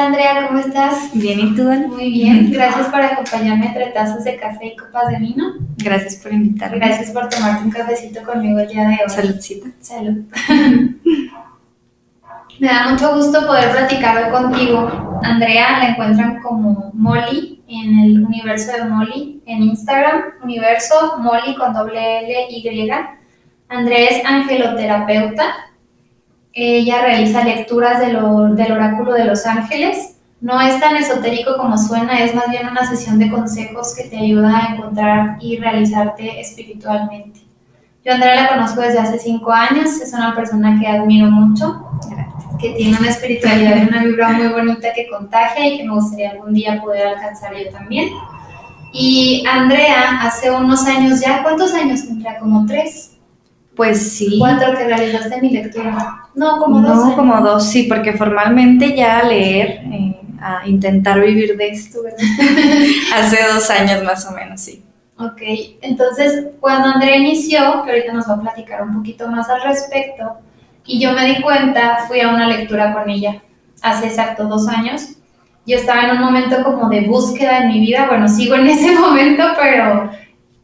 Hola 0.00 0.08
Andrea, 0.08 0.46
¿cómo 0.48 0.60
estás? 0.60 1.10
Bien, 1.12 1.40
¿y 1.40 1.54
tú? 1.54 1.64
Muy 1.64 2.10
bien, 2.10 2.50
gracias 2.50 2.86
por 2.86 3.02
acompañarme 3.02 3.66
entre 3.66 3.88
tazos 3.88 4.24
de 4.24 4.36
café 4.36 4.68
y 4.68 4.74
copas 4.74 5.08
de 5.10 5.18
vino. 5.18 5.52
Gracias 5.76 6.16
por 6.16 6.32
invitarme. 6.32 6.78
Gracias 6.78 7.10
por 7.10 7.28
tomarte 7.28 7.64
un 7.64 7.70
cafecito 7.70 8.22
conmigo 8.22 8.60
el 8.60 8.68
día 8.68 8.88
de 8.88 8.94
hoy. 8.94 9.10
Saludcita. 9.10 9.68
Salud. 9.78 10.24
Me 12.60 12.66
da 12.66 12.88
mucho 12.88 13.14
gusto 13.14 13.46
poder 13.46 13.72
platicar 13.72 14.24
hoy 14.24 14.30
contigo. 14.30 15.20
Andrea 15.22 15.80
la 15.80 15.88
encuentran 15.90 16.40
como 16.40 16.92
Molly 16.94 17.62
en 17.68 17.98
el 17.98 18.24
universo 18.24 18.72
de 18.72 18.84
Molly 18.84 19.42
en 19.44 19.64
Instagram, 19.64 20.22
universo 20.42 21.18
Molly 21.18 21.54
con 21.56 21.74
doble 21.74 22.20
L 22.20 22.46
Y. 22.48 22.90
Andrea 23.68 24.08
es 24.08 24.24
angeloterapeuta. 24.24 25.69
Ella 26.52 27.02
realiza 27.02 27.44
lecturas 27.44 28.00
del 28.00 28.16
oráculo 28.16 29.12
de 29.12 29.24
los 29.24 29.46
ángeles. 29.46 30.16
No 30.40 30.60
es 30.60 30.80
tan 30.80 30.96
esotérico 30.96 31.56
como 31.56 31.76
suena, 31.76 32.24
es 32.24 32.34
más 32.34 32.48
bien 32.50 32.66
una 32.66 32.88
sesión 32.88 33.18
de 33.18 33.30
consejos 33.30 33.94
que 33.94 34.04
te 34.04 34.16
ayuda 34.16 34.56
a 34.56 34.74
encontrar 34.74 35.36
y 35.40 35.58
realizarte 35.58 36.40
espiritualmente. 36.40 37.40
Yo 38.04 38.12
a 38.12 38.14
Andrea 38.14 38.42
la 38.42 38.48
conozco 38.48 38.80
desde 38.80 38.98
hace 38.98 39.18
cinco 39.18 39.52
años, 39.52 40.00
es 40.00 40.12
una 40.14 40.34
persona 40.34 40.78
que 40.80 40.86
admiro 40.86 41.30
mucho 41.30 41.86
que 42.60 42.70
tiene 42.70 42.98
una 42.98 43.08
espiritualidad 43.08 43.76
y 43.76 43.88
una 43.88 44.04
vibra 44.04 44.32
muy 44.32 44.48
bonita 44.48 44.92
que 44.94 45.08
contagia 45.08 45.66
y 45.66 45.78
que 45.78 45.84
me 45.84 45.94
gustaría 45.94 46.30
algún 46.32 46.52
día 46.52 46.80
poder 46.80 47.08
alcanzar 47.08 47.54
yo 47.56 47.70
también. 47.70 48.10
Y 48.92 49.44
Andrea, 49.50 50.20
hace 50.22 50.50
unos 50.50 50.84
años 50.86 51.20
ya, 51.20 51.42
¿cuántos 51.42 51.72
años 51.74 52.04
tendrá? 52.04 52.38
¿Como 52.38 52.66
tres? 52.66 53.16
Pues 53.74 54.12
sí. 54.12 54.36
¿Cuatro 54.38 54.76
que 54.76 54.84
realizaste 54.84 55.40
mi 55.40 55.50
lectura? 55.50 56.19
No, 56.34 56.58
como 56.58 56.80
dos. 56.80 56.96
No, 56.96 57.16
como 57.16 57.40
dos, 57.40 57.68
sí, 57.68 57.84
porque 57.84 58.12
formalmente 58.12 58.94
ya 58.96 59.22
leer, 59.22 59.82
eh, 59.92 60.16
a 60.40 60.66
intentar 60.66 61.20
vivir 61.20 61.56
de 61.56 61.68
esto, 61.68 62.02
¿verdad? 62.02 62.18
hace 63.14 63.38
dos 63.52 63.68
años 63.70 64.02
más 64.04 64.26
o 64.26 64.32
menos, 64.32 64.60
sí. 64.60 64.84
Ok, 65.18 65.42
entonces 65.82 66.46
cuando 66.60 66.88
Andrea 66.88 67.16
inició, 67.16 67.82
que 67.84 67.90
ahorita 67.90 68.12
nos 68.12 68.28
va 68.28 68.34
a 68.34 68.40
platicar 68.40 68.82
un 68.82 68.94
poquito 68.94 69.28
más 69.28 69.50
al 69.50 69.62
respecto, 69.62 70.38
y 70.86 70.98
yo 70.98 71.12
me 71.12 71.26
di 71.26 71.42
cuenta, 71.42 72.04
fui 72.08 72.20
a 72.20 72.30
una 72.30 72.48
lectura 72.48 72.94
con 72.94 73.08
ella 73.10 73.42
hace 73.82 74.06
exacto 74.06 74.44
dos 74.44 74.66
años. 74.66 75.10
Yo 75.66 75.76
estaba 75.76 76.04
en 76.04 76.12
un 76.12 76.20
momento 76.20 76.62
como 76.64 76.88
de 76.88 77.02
búsqueda 77.02 77.58
en 77.58 77.68
mi 77.68 77.80
vida, 77.80 78.06
bueno, 78.08 78.28
sigo 78.28 78.54
en 78.54 78.66
ese 78.66 78.92
momento, 78.98 79.44
pero 79.60 80.10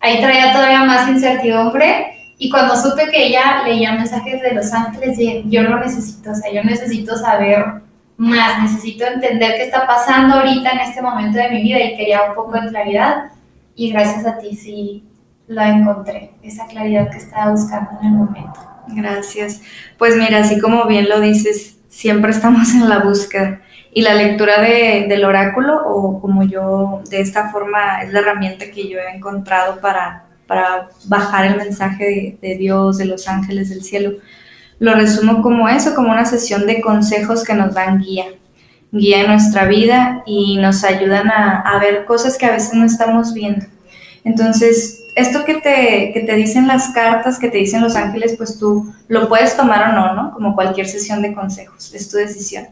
ahí 0.00 0.20
traía 0.20 0.52
todavía 0.52 0.84
más 0.84 1.08
incertidumbre. 1.08 2.15
Y 2.38 2.50
cuando 2.50 2.76
supe 2.76 3.08
que 3.10 3.28
ella 3.28 3.62
leía 3.64 3.92
mensajes 3.92 4.42
de 4.42 4.52
los 4.52 4.72
ángeles, 4.72 5.16
dije, 5.16 5.44
yo 5.46 5.62
lo 5.62 5.80
necesito, 5.80 6.30
o 6.30 6.34
sea, 6.34 6.52
yo 6.52 6.62
necesito 6.62 7.16
saber 7.16 7.64
más, 8.18 8.62
necesito 8.62 9.06
entender 9.06 9.54
qué 9.56 9.64
está 9.64 9.86
pasando 9.86 10.36
ahorita 10.36 10.70
en 10.70 10.80
este 10.80 11.02
momento 11.02 11.38
de 11.38 11.50
mi 11.50 11.62
vida 11.62 11.80
y 11.80 11.96
quería 11.96 12.24
un 12.28 12.34
poco 12.34 12.52
de 12.60 12.68
claridad. 12.68 13.32
Y 13.74 13.90
gracias 13.90 14.26
a 14.26 14.38
ti 14.38 14.54
sí 14.54 15.04
la 15.46 15.68
encontré, 15.68 16.32
esa 16.42 16.66
claridad 16.66 17.10
que 17.10 17.18
estaba 17.18 17.52
buscando 17.52 17.90
en 18.00 18.06
el 18.06 18.12
momento. 18.12 18.60
Gracias. 18.88 19.62
Pues 19.98 20.16
mira, 20.16 20.40
así 20.40 20.60
como 20.60 20.86
bien 20.86 21.08
lo 21.08 21.20
dices, 21.20 21.78
siempre 21.88 22.30
estamos 22.30 22.72
en 22.74 22.88
la 22.88 22.98
búsqueda. 22.98 23.60
Y 23.92 24.02
la 24.02 24.14
lectura 24.14 24.60
de, 24.60 25.06
del 25.08 25.24
oráculo, 25.24 25.82
o 25.86 26.20
como 26.20 26.42
yo, 26.42 27.02
de 27.08 27.20
esta 27.20 27.50
forma, 27.50 28.02
es 28.02 28.12
la 28.12 28.18
herramienta 28.18 28.66
que 28.70 28.88
yo 28.88 28.98
he 28.98 29.16
encontrado 29.16 29.80
para, 29.80 30.25
para 30.46 30.88
bajar 31.04 31.46
el 31.46 31.56
mensaje 31.56 32.38
de, 32.40 32.56
Dios, 32.56 32.98
de 32.98 33.06
los 33.06 33.28
ángeles 33.28 33.70
del 33.70 33.82
cielo. 33.82 34.12
Lo 34.78 34.94
resumo 34.94 35.42
como 35.42 35.68
eso, 35.68 35.94
como 35.94 36.12
una 36.12 36.26
sesión 36.26 36.66
de 36.66 36.80
consejos 36.80 37.44
que 37.44 37.54
nos 37.54 37.74
dan 37.74 38.00
guía, 38.00 38.26
guía 38.92 39.22
en 39.22 39.28
nuestra 39.28 39.66
vida 39.66 40.22
y 40.26 40.56
nos 40.58 40.84
ayudan 40.84 41.30
a, 41.30 41.60
a 41.60 41.78
ver 41.78 42.04
cosas 42.04 42.36
que 42.36 42.46
a 42.46 42.52
veces 42.52 42.74
no 42.74 42.84
estamos 42.84 43.32
viendo. 43.32 43.66
Entonces, 44.24 45.06
esto 45.16 45.44
que 45.44 45.54
te, 45.54 46.12
que 46.12 46.24
te 46.26 46.34
dicen 46.34 46.66
las 46.68 46.90
cartas, 46.90 47.38
que 47.38 47.48
te 47.48 47.56
dicen 47.56 47.80
los 47.80 47.96
ángeles, 47.96 48.34
pues 48.36 48.58
tú 48.58 48.92
lo 49.08 49.28
puedes 49.28 49.56
tomar 49.56 49.90
o 49.90 49.92
no, 49.92 50.14
¿no? 50.14 50.32
Como 50.32 50.54
cualquier 50.54 50.86
sesión 50.86 51.22
de 51.22 51.32
consejos, 51.32 51.94
es 51.94 52.10
tu 52.10 52.18
decisión. 52.18 52.66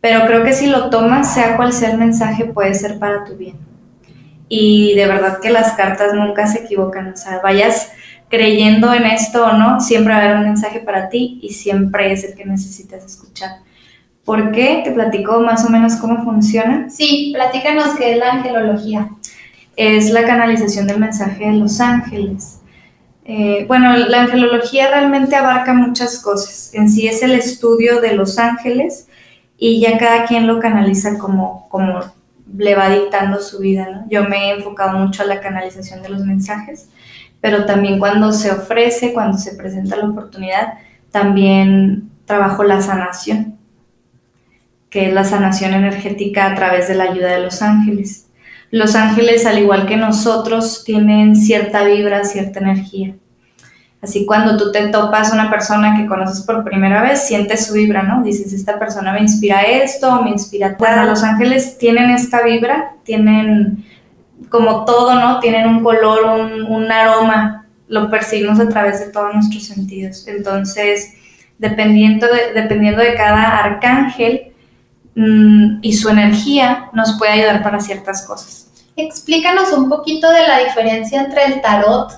Pero 0.00 0.26
creo 0.26 0.44
que 0.44 0.52
si 0.52 0.66
lo 0.66 0.90
tomas, 0.90 1.32
sea 1.32 1.56
cual 1.56 1.72
sea 1.72 1.90
el 1.90 1.98
mensaje, 1.98 2.44
puede 2.44 2.74
ser 2.74 2.98
para 2.98 3.24
tu 3.24 3.34
bien. 3.36 3.56
Y 4.48 4.94
de 4.94 5.06
verdad 5.06 5.40
que 5.40 5.50
las 5.50 5.72
cartas 5.72 6.14
nunca 6.14 6.46
se 6.46 6.60
equivocan, 6.60 7.12
o 7.12 7.16
sea, 7.16 7.40
vayas 7.42 7.92
creyendo 8.28 8.92
en 8.92 9.06
esto 9.06 9.44
o 9.44 9.52
no, 9.52 9.80
siempre 9.80 10.12
va 10.12 10.20
a 10.20 10.24
haber 10.24 10.36
un 10.38 10.44
mensaje 10.44 10.80
para 10.80 11.08
ti 11.08 11.38
y 11.42 11.52
siempre 11.52 12.12
es 12.12 12.24
el 12.24 12.34
que 12.34 12.44
necesitas 12.44 13.04
escuchar. 13.04 13.58
¿Por 14.24 14.50
qué? 14.50 14.82
¿Te 14.84 14.90
platico 14.90 15.40
más 15.40 15.64
o 15.64 15.70
menos 15.70 15.96
cómo 15.96 16.24
funciona? 16.24 16.90
Sí, 16.90 17.30
platícanos 17.34 17.94
qué 17.96 18.12
es 18.12 18.18
la 18.18 18.32
angelología 18.32 19.10
es 19.76 20.10
la 20.10 20.24
canalización 20.24 20.86
del 20.86 20.98
mensaje 20.98 21.44
de 21.44 21.52
los 21.52 21.80
ángeles. 21.80 22.60
Eh, 23.24 23.64
bueno, 23.68 23.96
la 23.96 24.22
angelología 24.22 24.88
realmente 24.88 25.36
abarca 25.36 25.74
muchas 25.74 26.18
cosas. 26.20 26.70
En 26.72 26.88
sí 26.90 27.06
es 27.06 27.22
el 27.22 27.32
estudio 27.32 28.00
de 28.00 28.14
los 28.14 28.38
ángeles 28.38 29.06
y 29.58 29.80
ya 29.80 29.98
cada 29.98 30.24
quien 30.26 30.46
lo 30.46 30.60
canaliza 30.60 31.18
como, 31.18 31.68
como 31.68 32.00
le 32.56 32.74
va 32.74 32.88
dictando 32.88 33.40
su 33.40 33.58
vida. 33.58 34.04
Yo 34.08 34.24
me 34.24 34.50
he 34.50 34.56
enfocado 34.56 34.98
mucho 34.98 35.22
a 35.22 35.26
la 35.26 35.40
canalización 35.40 36.02
de 36.02 36.08
los 36.08 36.24
mensajes, 36.24 36.88
pero 37.40 37.64
también 37.64 37.98
cuando 37.98 38.32
se 38.32 38.50
ofrece, 38.50 39.12
cuando 39.12 39.38
se 39.38 39.54
presenta 39.54 39.96
la 39.96 40.08
oportunidad, 40.08 40.74
también 41.10 42.10
trabajo 42.24 42.64
la 42.64 42.80
sanación, 42.80 43.58
que 44.90 45.06
es 45.06 45.14
la 45.14 45.24
sanación 45.24 45.74
energética 45.74 46.46
a 46.46 46.54
través 46.54 46.88
de 46.88 46.94
la 46.94 47.04
ayuda 47.04 47.32
de 47.32 47.42
los 47.42 47.62
ángeles. 47.62 48.28
Los 48.70 48.96
ángeles, 48.96 49.46
al 49.46 49.58
igual 49.58 49.86
que 49.86 49.96
nosotros, 49.96 50.82
tienen 50.84 51.36
cierta 51.36 51.84
vibra, 51.84 52.24
cierta 52.24 52.58
energía. 52.58 53.14
Así 54.06 54.24
cuando 54.24 54.56
tú 54.56 54.72
te 54.72 54.88
topas 54.88 55.32
una 55.32 55.50
persona 55.50 55.96
que 55.96 56.06
conoces 56.06 56.44
por 56.44 56.64
primera 56.64 57.02
vez, 57.02 57.26
sientes 57.26 57.66
su 57.66 57.74
vibra, 57.74 58.02
¿no? 58.02 58.22
Dices, 58.22 58.52
esta 58.52 58.78
persona 58.78 59.12
me 59.12 59.20
inspira 59.20 59.62
esto, 59.62 60.22
me 60.22 60.30
inspira 60.30 60.76
tal. 60.76 60.78
Bueno, 60.78 61.04
los 61.10 61.22
ángeles 61.22 61.76
tienen 61.78 62.10
esta 62.10 62.42
vibra, 62.42 62.92
tienen 63.04 63.84
como 64.48 64.84
todo, 64.84 65.14
¿no? 65.14 65.40
Tienen 65.40 65.66
un 65.66 65.82
color, 65.82 66.24
un, 66.68 66.92
aroma, 66.92 67.66
lo 67.88 68.10
percibimos 68.10 68.60
a 68.60 68.68
través 68.68 69.00
de 69.00 69.12
todos 69.12 69.34
nuestros 69.34 69.64
sentidos. 69.64 70.26
Entonces, 70.28 71.14
dependiendo 71.58 72.26
de, 72.26 72.60
dependiendo 72.60 73.02
de 73.02 73.14
cada 73.14 73.58
arcángel, 73.58 74.52
Mm, 75.16 75.78
y 75.80 75.94
su 75.94 76.10
energía 76.10 76.90
nos 76.92 77.16
puede 77.16 77.32
ayudar 77.32 77.62
para 77.62 77.80
ciertas 77.80 78.26
cosas. 78.26 78.68
Explícanos 78.96 79.72
un 79.72 79.88
poquito 79.88 80.30
de 80.30 80.46
la 80.46 80.58
diferencia 80.58 81.22
entre 81.22 81.46
el 81.46 81.62
tarot 81.62 82.12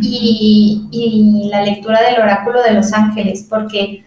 y, 0.00 0.88
y, 0.90 1.48
la 1.48 1.62
lectura 1.62 2.02
del 2.02 2.20
oráculo 2.20 2.62
de 2.62 2.72
los 2.72 2.92
ángeles, 2.92 3.46
porque 3.48 4.04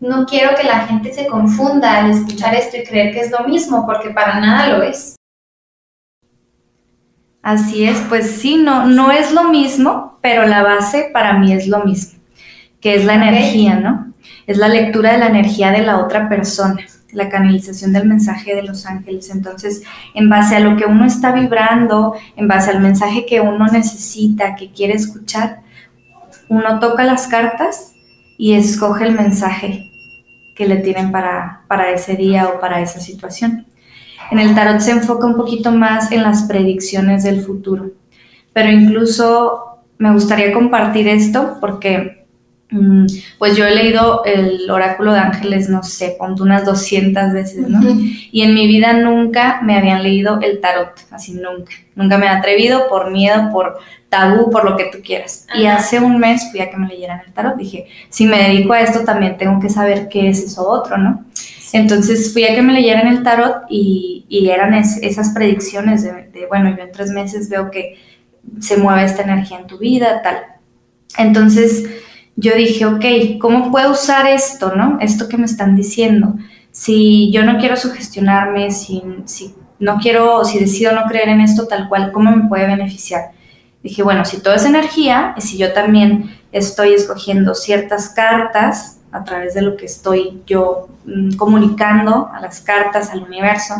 no 0.00 0.26
quiero 0.26 0.56
que 0.56 0.64
la 0.64 0.86
gente 0.86 1.12
se 1.12 1.26
confunda 1.26 1.98
al 1.98 2.10
escuchar 2.10 2.54
esto 2.54 2.76
y 2.76 2.84
creer 2.84 3.12
que 3.12 3.20
es 3.20 3.30
lo 3.30 3.46
mismo, 3.46 3.86
porque 3.86 4.10
para 4.10 4.40
nada 4.40 4.76
lo 4.76 4.82
es. 4.82 5.16
Así 7.42 7.84
es, 7.84 7.98
pues 8.08 8.30
sí, 8.40 8.56
no, 8.56 8.86
no 8.86 9.10
es 9.10 9.32
lo 9.32 9.44
mismo, 9.44 10.18
pero 10.20 10.46
la 10.46 10.62
base 10.62 11.10
para 11.12 11.34
mí 11.38 11.52
es 11.52 11.66
lo 11.66 11.84
mismo, 11.84 12.20
que 12.80 12.94
es 12.94 13.04
la 13.04 13.14
energía, 13.14 13.76
¿no? 13.76 14.12
Es 14.46 14.58
la 14.58 14.68
lectura 14.68 15.12
de 15.12 15.18
la 15.18 15.26
energía 15.26 15.72
de 15.72 15.82
la 15.82 15.98
otra 15.98 16.28
persona 16.28 16.84
la 17.12 17.28
canalización 17.28 17.92
del 17.92 18.06
mensaje 18.06 18.54
de 18.54 18.62
los 18.62 18.86
ángeles. 18.86 19.30
Entonces, 19.30 19.82
en 20.14 20.28
base 20.28 20.56
a 20.56 20.60
lo 20.60 20.76
que 20.76 20.86
uno 20.86 21.04
está 21.04 21.32
vibrando, 21.32 22.14
en 22.36 22.48
base 22.48 22.70
al 22.70 22.80
mensaje 22.80 23.26
que 23.26 23.40
uno 23.40 23.66
necesita, 23.66 24.54
que 24.54 24.70
quiere 24.70 24.94
escuchar, 24.94 25.60
uno 26.48 26.80
toca 26.80 27.04
las 27.04 27.28
cartas 27.28 27.94
y 28.38 28.54
escoge 28.54 29.04
el 29.06 29.14
mensaje 29.14 29.90
que 30.54 30.66
le 30.66 30.76
tienen 30.76 31.12
para, 31.12 31.62
para 31.68 31.90
ese 31.90 32.16
día 32.16 32.48
o 32.48 32.60
para 32.60 32.80
esa 32.80 33.00
situación. 33.00 33.66
En 34.30 34.38
el 34.38 34.54
tarot 34.54 34.80
se 34.80 34.92
enfoca 34.92 35.26
un 35.26 35.36
poquito 35.36 35.72
más 35.72 36.12
en 36.12 36.22
las 36.22 36.44
predicciones 36.44 37.24
del 37.24 37.42
futuro, 37.42 37.90
pero 38.52 38.70
incluso 38.70 39.82
me 39.98 40.12
gustaría 40.12 40.52
compartir 40.52 41.08
esto 41.08 41.58
porque 41.60 42.21
pues 43.38 43.56
yo 43.56 43.66
he 43.66 43.74
leído 43.74 44.24
el 44.24 44.70
oráculo 44.70 45.12
de 45.12 45.18
ángeles, 45.18 45.68
no 45.68 45.82
sé, 45.82 46.16
ponte 46.18 46.42
unas 46.42 46.64
200 46.64 47.32
veces, 47.32 47.68
¿no? 47.68 47.80
Y 48.30 48.42
en 48.42 48.54
mi 48.54 48.66
vida 48.66 48.92
nunca 48.94 49.60
me 49.62 49.76
habían 49.76 50.02
leído 50.02 50.40
el 50.40 50.60
tarot, 50.60 50.92
así 51.10 51.34
nunca. 51.34 51.72
Nunca 51.94 52.16
me 52.16 52.26
he 52.26 52.28
atrevido 52.30 52.88
por 52.88 53.10
miedo, 53.10 53.50
por 53.52 53.78
tabú, 54.08 54.50
por 54.50 54.64
lo 54.64 54.76
que 54.76 54.84
tú 54.84 54.98
quieras. 55.04 55.46
Y 55.54 55.66
hace 55.66 56.00
un 56.00 56.18
mes 56.18 56.50
fui 56.50 56.60
a 56.60 56.70
que 56.70 56.76
me 56.76 56.88
leyeran 56.88 57.20
el 57.26 57.32
tarot. 57.32 57.56
Dije, 57.56 57.86
si 58.08 58.26
me 58.26 58.38
dedico 58.38 58.72
a 58.72 58.80
esto, 58.80 59.00
también 59.00 59.36
tengo 59.36 59.60
que 59.60 59.68
saber 59.68 60.08
qué 60.08 60.28
es 60.28 60.42
eso 60.42 60.66
otro, 60.68 60.96
¿no? 60.96 61.24
Entonces 61.74 62.32
fui 62.32 62.44
a 62.44 62.54
que 62.54 62.62
me 62.62 62.72
leyeran 62.72 63.06
el 63.08 63.22
tarot 63.22 63.64
y, 63.68 64.18
eran 64.50 64.72
esas 64.74 65.30
predicciones 65.30 66.02
de, 66.02 66.28
de, 66.32 66.46
bueno, 66.46 66.74
yo 66.74 66.82
en 66.82 66.90
tres 66.90 67.10
meses 67.10 67.48
veo 67.48 67.70
que 67.70 67.98
se 68.60 68.76
mueve 68.76 69.04
esta 69.04 69.22
energía 69.22 69.58
en 69.58 69.66
tu 69.66 69.78
vida, 69.78 70.22
tal. 70.22 70.38
Entonces 71.18 71.84
yo 72.36 72.54
dije, 72.54 72.86
ok, 72.86 73.04
¿cómo 73.40 73.70
puedo 73.70 73.92
usar 73.92 74.26
esto, 74.26 74.74
no? 74.74 74.98
Esto 75.00 75.28
que 75.28 75.36
me 75.36 75.44
están 75.44 75.76
diciendo. 75.76 76.34
si 76.70 77.30
yo 77.30 77.44
no 77.44 77.58
quiero 77.58 77.76
sugestionarme, 77.76 78.70
si, 78.70 79.02
si 79.26 79.54
no 79.78 79.98
quiero, 79.98 80.44
si 80.44 80.58
decido 80.58 80.92
no 80.92 81.04
creer 81.04 81.28
en 81.28 81.40
esto 81.40 81.66
tal 81.66 81.88
cual, 81.88 82.12
¿cómo 82.12 82.34
me 82.34 82.48
puede 82.48 82.66
beneficiar? 82.66 83.32
Dije, 83.82 84.02
bueno, 84.02 84.24
si 84.24 84.40
todo 84.40 84.54
es 84.54 84.64
energía 84.64 85.34
y 85.36 85.40
si 85.40 85.58
yo 85.58 85.72
también 85.72 86.34
estoy 86.52 86.94
escogiendo 86.94 87.54
ciertas 87.54 88.08
cartas 88.10 88.98
a 89.10 89.24
través 89.24 89.54
de 89.54 89.62
lo 89.62 89.76
que 89.76 89.86
estoy 89.86 90.42
yo 90.46 90.88
mm, 91.04 91.32
comunicando 91.34 92.30
a 92.32 92.40
las 92.40 92.60
cartas, 92.60 93.10
al 93.10 93.22
universo, 93.24 93.74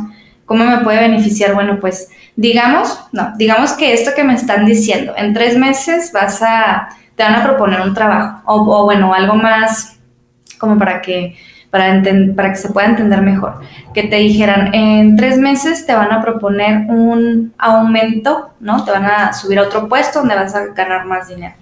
¿cómo 0.45 0.65
me 0.65 0.79
puede 0.79 1.01
beneficiar? 1.01 1.55
Bueno, 1.55 1.79
pues 1.81 2.09
digamos, 2.37 2.99
no, 3.13 3.33
digamos 3.37 3.73
que 3.73 3.93
esto 3.95 4.11
que 4.15 4.25
me 4.25 4.35
están 4.35 4.67
diciendo, 4.67 5.15
en 5.17 5.33
tres 5.33 5.57
meses 5.57 6.11
vas 6.13 6.43
a, 6.43 6.89
te 7.23 7.29
van 7.29 7.41
a 7.41 7.45
proponer 7.45 7.81
un 7.83 7.95
trabajo 7.95 8.41
o, 8.47 8.81
o 8.81 8.85
bueno, 8.85 9.15
algo 9.15 9.35
más 9.37 9.97
como 10.59 10.77
para 10.77 11.01
que 11.01 11.37
para, 11.71 12.03
para 12.35 12.51
que 12.51 12.57
se 12.57 12.69
pueda 12.71 12.89
entender 12.89 13.23
mejor. 13.23 13.61
Que 13.95 14.03
te 14.03 14.17
dijeran, 14.17 14.75
en 14.75 15.17
tres 15.17 15.39
meses 15.39 15.87
te 15.87 15.95
van 15.95 16.13
a 16.13 16.21
proponer 16.21 16.91
un 16.91 17.55
aumento, 17.57 18.51
¿no? 18.61 18.85
Te 18.85 18.91
van 18.91 19.05
a 19.05 19.33
subir 19.33 19.59
a 19.61 19.63
otro 19.63 19.89
puesto 19.89 20.19
donde 20.19 20.35
vas 20.35 20.55
a 20.55 20.67
ganar 20.67 21.07
más 21.07 21.29
dinero. 21.29 21.55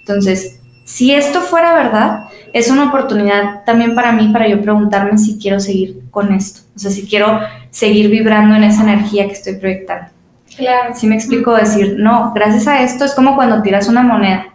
Entonces, 0.00 0.60
si 0.84 1.14
esto 1.14 1.40
fuera 1.40 1.74
verdad, 1.74 2.24
es 2.52 2.68
una 2.68 2.88
oportunidad 2.88 3.64
también 3.64 3.94
para 3.94 4.10
mí, 4.12 4.28
para 4.32 4.48
yo 4.48 4.60
preguntarme 4.60 5.16
si 5.18 5.38
quiero 5.38 5.60
seguir 5.60 6.02
con 6.10 6.32
esto. 6.32 6.62
O 6.74 6.78
sea, 6.80 6.90
si 6.90 7.06
quiero 7.06 7.40
seguir 7.70 8.10
vibrando 8.10 8.56
en 8.56 8.64
esa 8.64 8.82
energía 8.82 9.26
que 9.26 9.34
estoy 9.34 9.54
proyectando. 9.54 10.10
Claro. 10.56 10.94
Si 10.94 11.06
me 11.06 11.14
explico 11.14 11.54
decir, 11.54 11.94
no, 11.96 12.32
gracias 12.34 12.66
a 12.66 12.82
esto 12.82 13.04
es 13.04 13.14
como 13.14 13.36
cuando 13.36 13.62
tiras 13.62 13.88
una 13.88 14.02
moneda, 14.02 14.46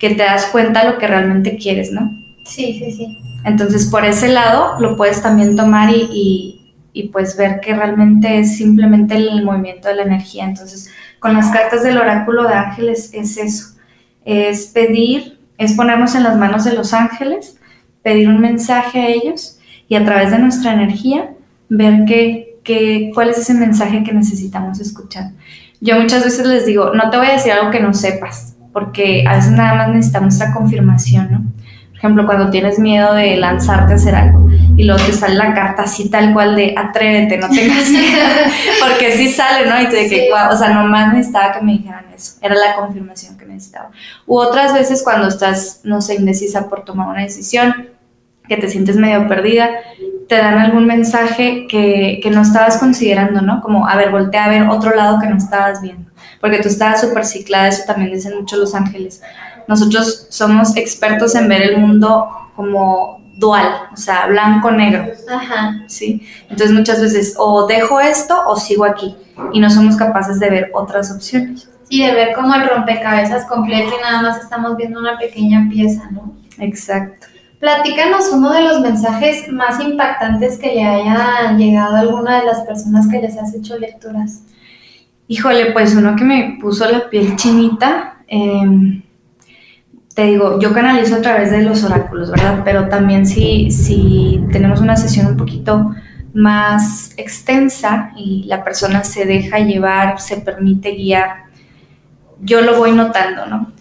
que 0.00 0.10
te 0.10 0.22
das 0.24 0.46
cuenta 0.46 0.90
lo 0.90 0.98
que 0.98 1.06
realmente 1.06 1.56
quieres, 1.56 1.92
¿no? 1.92 2.18
Sí, 2.44 2.80
sí, 2.82 2.90
sí. 2.90 3.18
Entonces, 3.44 3.86
por 3.86 4.04
ese 4.04 4.28
lado, 4.28 4.80
lo 4.80 4.96
puedes 4.96 5.22
también 5.22 5.54
tomar 5.54 5.90
y, 5.90 6.74
y, 6.92 7.08
pues 7.08 7.36
ver 7.36 7.60
que 7.60 7.74
realmente 7.74 8.40
es 8.40 8.56
simplemente 8.56 9.14
el 9.14 9.44
movimiento 9.44 9.88
de 9.88 9.96
la 9.96 10.02
energía. 10.02 10.44
Entonces, 10.44 10.90
con 11.20 11.34
las 11.34 11.50
cartas 11.50 11.82
del 11.82 11.98
oráculo 11.98 12.48
de 12.48 12.54
ángeles 12.54 13.12
es 13.12 13.36
eso, 13.36 13.76
es 14.24 14.66
pedir, 14.68 15.38
es 15.58 15.74
ponernos 15.74 16.14
en 16.14 16.24
las 16.24 16.36
manos 16.36 16.64
de 16.64 16.72
los 16.72 16.92
ángeles, 16.94 17.58
pedir 18.02 18.28
un 18.28 18.40
mensaje 18.40 19.00
a 19.00 19.08
ellos 19.08 19.58
y 19.86 19.96
a 19.96 20.04
través 20.04 20.30
de 20.30 20.38
nuestra 20.38 20.72
energía 20.72 21.30
ver 21.68 22.04
que, 22.06 22.58
que, 22.64 23.10
cuál 23.14 23.30
es 23.30 23.38
ese 23.38 23.54
mensaje 23.54 24.02
que 24.02 24.12
necesitamos 24.12 24.80
escuchar. 24.80 25.32
Yo 25.80 25.98
muchas 26.00 26.24
veces 26.24 26.46
les 26.46 26.66
digo, 26.66 26.94
no 26.94 27.10
te 27.10 27.16
voy 27.18 27.26
a 27.26 27.32
decir 27.32 27.52
algo 27.52 27.70
que 27.70 27.80
no 27.80 27.92
sepas, 27.94 28.56
porque 28.72 29.24
a 29.26 29.36
veces 29.36 29.52
nada 29.52 29.74
más 29.74 29.88
necesitamos 29.88 30.34
esta 30.34 30.52
confirmación, 30.52 31.28
¿no? 31.30 31.42
ejemplo, 32.00 32.24
cuando 32.24 32.48
tienes 32.48 32.78
miedo 32.78 33.12
de 33.12 33.36
lanzarte 33.36 33.92
a 33.92 33.96
hacer 33.96 34.14
algo 34.14 34.48
y 34.74 34.84
luego 34.84 35.04
te 35.04 35.12
sale 35.12 35.34
la 35.34 35.52
carta 35.52 35.82
así 35.82 36.08
tal 36.08 36.32
cual 36.32 36.56
de 36.56 36.74
atrévete, 36.74 37.36
no 37.36 37.50
tengas 37.50 37.90
miedo, 37.90 38.26
porque 38.80 39.12
sí 39.18 39.28
sale, 39.28 39.68
¿no? 39.68 39.82
Y 39.82 39.88
te 39.90 40.04
dije, 40.04 40.20
sí. 40.20 40.28
wow, 40.30 40.54
o 40.54 40.56
sea, 40.56 40.70
nomás 40.70 41.12
necesitaba 41.12 41.52
que 41.52 41.60
me 41.60 41.72
dijeran 41.72 42.06
eso, 42.14 42.38
era 42.40 42.54
la 42.54 42.74
confirmación 42.74 43.36
que 43.36 43.44
necesitaba. 43.44 43.90
U 44.26 44.38
otras 44.38 44.72
veces 44.72 45.02
cuando 45.04 45.28
estás, 45.28 45.80
no 45.84 46.00
sé, 46.00 46.14
indecisa 46.14 46.70
por 46.70 46.86
tomar 46.86 47.08
una 47.08 47.20
decisión, 47.20 47.90
que 48.48 48.56
te 48.56 48.70
sientes 48.70 48.96
medio 48.96 49.28
perdida, 49.28 49.68
te 50.30 50.36
dan 50.36 50.58
algún 50.58 50.86
mensaje 50.86 51.66
que, 51.68 52.20
que 52.22 52.30
no 52.30 52.40
estabas 52.40 52.78
considerando, 52.78 53.42
¿no? 53.42 53.60
Como, 53.60 53.86
a 53.86 53.96
ver, 53.96 54.10
voltea 54.10 54.46
a 54.46 54.48
ver 54.48 54.62
otro 54.68 54.94
lado 54.94 55.18
que 55.20 55.26
no 55.26 55.36
estabas 55.36 55.82
viendo, 55.82 56.10
porque 56.40 56.60
tú 56.60 56.68
estabas 56.68 57.02
súper 57.02 57.26
ciclada, 57.26 57.68
eso 57.68 57.82
también 57.86 58.12
dicen 58.12 58.38
mucho 58.38 58.56
los 58.56 58.74
ángeles 58.74 59.20
nosotros 59.70 60.26
somos 60.30 60.76
expertos 60.76 61.36
en 61.36 61.48
ver 61.48 61.62
el 61.62 61.78
mundo 61.78 62.28
como 62.56 63.20
dual, 63.36 63.68
o 63.92 63.96
sea, 63.96 64.26
blanco-negro. 64.26 65.12
Ajá. 65.32 65.84
¿Sí? 65.86 66.26
Entonces 66.42 66.72
muchas 66.72 67.00
veces 67.00 67.36
o 67.38 67.68
dejo 67.68 68.00
esto 68.00 68.36
o 68.48 68.56
sigo 68.56 68.84
aquí 68.84 69.14
y 69.52 69.60
no 69.60 69.70
somos 69.70 69.96
capaces 69.96 70.40
de 70.40 70.50
ver 70.50 70.70
otras 70.74 71.12
opciones. 71.12 71.68
Sí, 71.88 72.04
de 72.04 72.12
ver 72.12 72.34
como 72.34 72.52
el 72.52 72.68
rompecabezas 72.68 73.46
completo 73.46 73.94
y 73.96 74.02
nada 74.02 74.22
más 74.22 74.42
estamos 74.42 74.76
viendo 74.76 74.98
una 74.98 75.16
pequeña 75.16 75.68
pieza, 75.70 76.10
¿no? 76.10 76.34
Exacto. 76.58 77.28
Platícanos 77.60 78.30
uno 78.32 78.54
de 78.54 78.62
los 78.62 78.80
mensajes 78.80 79.52
más 79.52 79.78
impactantes 79.80 80.56
que 80.56 80.74
le 80.74 80.82
haya 80.82 81.52
llegado 81.52 81.94
a 81.94 82.00
alguna 82.00 82.40
de 82.40 82.46
las 82.46 82.62
personas 82.62 83.06
que 83.06 83.20
les 83.20 83.36
has 83.36 83.54
hecho 83.54 83.78
lecturas. 83.78 84.44
Híjole, 85.28 85.72
pues 85.72 85.94
uno 85.94 86.16
que 86.16 86.24
me 86.24 86.58
puso 86.58 86.90
la 86.90 87.10
piel 87.10 87.36
chinita. 87.36 88.16
Eh, 88.26 89.02
te 90.14 90.24
digo, 90.24 90.58
yo 90.58 90.72
canalizo 90.72 91.16
a 91.16 91.20
través 91.20 91.50
de 91.50 91.62
los 91.62 91.84
oráculos, 91.84 92.30
¿verdad? 92.30 92.62
Pero 92.64 92.88
también 92.88 93.26
si, 93.26 93.70
si 93.70 94.42
tenemos 94.50 94.80
una 94.80 94.96
sesión 94.96 95.26
un 95.26 95.36
poquito 95.36 95.94
más 96.32 97.12
extensa 97.18 98.12
y 98.16 98.44
la 98.44 98.64
persona 98.64 99.04
se 99.04 99.26
deja 99.26 99.58
llevar, 99.58 100.18
se 100.18 100.38
permite 100.38 100.92
guiar, 100.92 101.44
yo 102.40 102.62
lo 102.62 102.78
voy 102.78 102.92
notando, 102.92 103.46
¿no? 103.46 103.72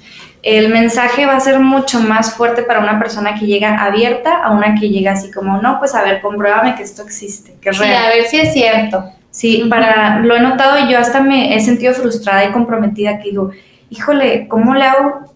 El 0.41 0.69
mensaje 0.69 1.25
va 1.25 1.35
a 1.35 1.39
ser 1.39 1.59
mucho 1.59 1.99
más 1.99 2.33
fuerte 2.33 2.63
para 2.63 2.79
una 2.79 2.97
persona 2.97 3.35
que 3.37 3.45
llega 3.45 3.83
abierta 3.83 4.37
a 4.41 4.51
una 4.51 4.75
que 4.75 4.89
llega 4.89 5.11
así 5.11 5.31
como, 5.31 5.61
no, 5.61 5.79
pues 5.79 5.93
a 5.95 6.01
ver, 6.01 6.21
compruébame 6.21 6.75
que 6.75 6.83
esto 6.83 7.01
existe, 7.03 7.55
que 7.61 7.69
es 7.71 7.77
Sí, 7.77 7.83
real. 7.83 8.05
a 8.05 8.09
ver 8.09 8.23
si 8.25 8.39
es 8.39 8.53
cierto. 8.53 9.03
Sí, 9.31 9.65
para, 9.69 10.19
lo 10.19 10.35
he 10.35 10.39
notado 10.39 10.79
y 10.79 10.89
yo 10.91 10.97
hasta 10.97 11.19
me 11.21 11.55
he 11.55 11.59
sentido 11.59 11.93
frustrada 11.93 12.45
y 12.45 12.51
comprometida 12.51 13.17
que 13.19 13.29
digo, 13.31 13.51
híjole, 13.89 14.47
¿cómo 14.47 14.73
le 14.75 14.85
hago? 14.85 15.33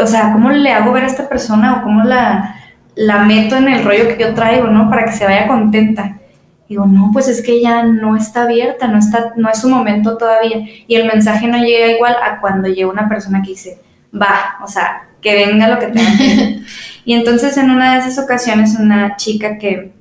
O 0.00 0.06
sea, 0.06 0.32
¿cómo 0.32 0.50
le 0.50 0.72
hago 0.72 0.92
ver 0.92 1.04
a 1.04 1.08
esta 1.08 1.28
persona 1.28 1.76
o 1.78 1.82
cómo 1.82 2.04
la, 2.04 2.54
la 2.94 3.20
meto 3.24 3.56
en 3.56 3.68
el 3.68 3.82
rollo 3.84 4.08
que 4.08 4.18
yo 4.22 4.34
traigo, 4.34 4.68
¿no? 4.68 4.90
Para 4.90 5.04
que 5.06 5.12
se 5.12 5.24
vaya 5.24 5.46
contenta. 5.48 6.18
Digo, 6.68 6.84
no, 6.86 7.10
pues 7.12 7.28
es 7.28 7.42
que 7.42 7.52
ella 7.52 7.82
no 7.82 8.14
está 8.14 8.42
abierta, 8.42 8.88
no, 8.88 8.98
está, 8.98 9.32
no 9.36 9.48
es 9.48 9.58
su 9.58 9.70
momento 9.70 10.18
todavía. 10.18 10.58
Y 10.86 10.94
el 10.96 11.06
mensaje 11.08 11.46
no 11.48 11.56
llega 11.58 11.88
igual 11.88 12.14
a 12.22 12.40
cuando 12.40 12.68
llega 12.68 12.90
una 12.90 13.08
persona 13.08 13.40
que 13.42 13.48
dice, 13.52 13.78
va, 14.14 14.56
o 14.62 14.68
sea, 14.68 15.08
que 15.20 15.34
venga 15.34 15.68
lo 15.68 15.78
que 15.78 15.86
tenga 15.88 16.16
que. 16.16 16.60
Y 17.04 17.14
entonces 17.14 17.56
en 17.56 17.70
una 17.70 17.94
de 17.94 18.00
esas 18.00 18.22
ocasiones 18.22 18.76
una 18.78 19.16
chica 19.16 19.56
que, 19.56 19.92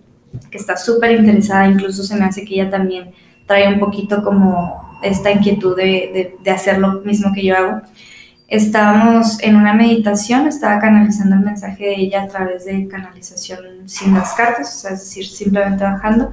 que 0.52 0.58
está 0.58 0.76
súper 0.76 1.12
interesada, 1.12 1.66
incluso 1.66 2.04
se 2.04 2.18
me 2.18 2.26
hace 2.26 2.44
que 2.44 2.56
ella 2.56 2.70
también 2.70 3.12
trae 3.46 3.74
un 3.74 3.80
poquito 3.80 4.22
como 4.22 5.00
esta 5.02 5.32
inquietud 5.32 5.74
de, 5.78 5.84
de, 5.84 6.36
de 6.44 6.52
hacer 6.52 6.80
lo 6.80 7.00
mismo 7.02 7.32
que 7.34 7.46
yo 7.46 7.56
hago. 7.56 7.82
Estábamos 8.50 9.42
en 9.42 9.56
una 9.56 9.74
meditación, 9.74 10.48
estaba 10.48 10.80
canalizando 10.80 11.36
el 11.36 11.42
mensaje 11.42 11.86
de 11.86 11.96
ella 11.96 12.24
a 12.24 12.28
través 12.28 12.66
de 12.66 12.88
canalización 12.90 13.60
sin 13.86 14.14
las 14.14 14.34
cartas, 14.34 14.76
o 14.76 14.80
sea, 14.80 14.92
es 14.92 15.00
decir, 15.00 15.26
simplemente 15.26 15.86
bajando. 15.86 16.32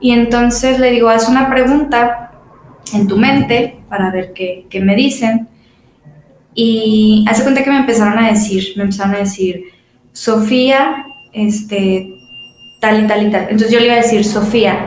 Y 0.00 0.12
entonces 0.12 0.78
le 0.78 0.90
digo, 0.90 1.08
haz 1.08 1.28
una 1.28 1.48
pregunta 1.48 2.32
en 2.92 3.06
tu 3.06 3.16
mente 3.16 3.78
para 3.88 4.10
ver 4.10 4.32
qué, 4.34 4.66
qué 4.68 4.80
me 4.80 4.94
dicen. 4.96 5.48
Y 6.54 7.24
hace 7.28 7.42
cuenta 7.42 7.64
que 7.64 7.70
me 7.70 7.78
empezaron 7.78 8.18
a 8.18 8.28
decir, 8.28 8.74
me 8.76 8.84
empezaron 8.84 9.14
a 9.14 9.18
decir, 9.18 9.64
Sofía, 10.12 11.04
este, 11.32 12.14
tal 12.80 13.04
y 13.04 13.06
tal 13.06 13.26
y 13.26 13.30
tal. 13.30 13.42
Entonces 13.42 13.70
yo 13.70 13.80
le 13.80 13.86
iba 13.86 13.94
a 13.94 14.02
decir, 14.02 14.24
Sofía. 14.24 14.78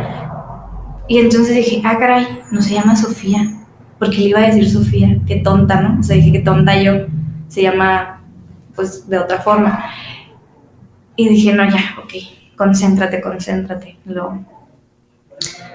Y 1.10 1.20
entonces 1.20 1.56
dije, 1.56 1.82
ah, 1.84 1.98
caray, 1.98 2.26
no 2.52 2.62
se 2.62 2.74
llama 2.74 2.96
Sofía. 2.96 3.52
Porque 4.00 4.18
le 4.18 4.30
iba 4.30 4.40
a 4.40 4.48
decir 4.48 4.70
Sofía, 4.70 5.18
qué 5.26 5.38
tonta, 5.38 5.82
¿no? 5.82 6.00
O 6.00 6.04
sea, 6.04 6.16
dije, 6.16 6.32
qué 6.32 6.40
tonta 6.40 6.82
yo. 6.82 7.08
Se 7.48 7.62
llama, 7.62 8.22
pues, 8.76 9.10
de 9.10 9.18
otra 9.18 9.40
forma. 9.40 9.86
Y 11.16 11.28
dije, 11.30 11.54
no, 11.54 11.70
ya, 11.70 11.96
ok, 12.02 12.14
concéntrate, 12.56 13.22
concéntrate. 13.22 13.98
Lo... 14.06 14.46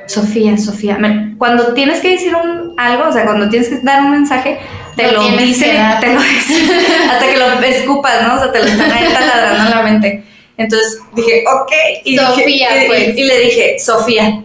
Sofía, 0.06 0.56
Sofía. 0.56 0.98
Cuando 1.38 1.74
tienes 1.74 2.00
que 2.00 2.10
decir 2.10 2.32
algo, 2.76 3.08
o 3.08 3.12
sea, 3.12 3.24
cuando 3.24 3.48
tienes 3.48 3.68
que 3.68 3.80
dar 3.80 4.04
un 4.04 4.10
mensaje, 4.12 4.58
te 4.96 5.06
Lo 5.06 5.12
lo, 5.12 5.20
tienes 5.20 5.46
dice, 5.46 5.70
que 5.70 5.76
dar. 5.76 6.00
te 6.00 6.12
lo 6.14 6.20
dice, 6.20 6.54
hasta 7.10 7.26
que 7.26 7.36
lo 7.36 7.46
escupas, 7.62 8.22
¿no? 8.26 8.34
O 8.34 8.38
sea, 8.38 8.52
te 8.52 8.58
lo 8.60 8.64
están 8.66 8.90
ahí 8.92 9.04
taladrando 9.12 9.64
en 9.64 9.70
la 9.70 9.82
mente. 9.82 10.24
Entonces 10.56 10.98
dije, 11.14 11.44
ok. 11.52 11.72
Y 12.04 12.16
Sofía, 12.16 12.84
y- 12.84 12.86
pues. 12.86 13.16
Y 13.16 13.24
le 13.24 13.38
dije, 13.40 13.78
Sofía. 13.78 14.42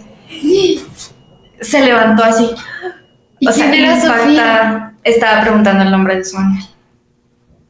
Se 1.62 1.82
levantó 1.82 2.24
así. 2.24 2.50
¿Y 3.40 3.48
O 3.48 3.52
sea, 3.52 3.70
quién 3.70 3.84
era. 3.86 4.00
Sofía? 4.02 4.94
Estaba 5.04 5.42
preguntando 5.42 5.84
el 5.84 5.92
nombre 5.92 6.16
de 6.18 6.24
su 6.26 6.38
ángel. 6.38 6.64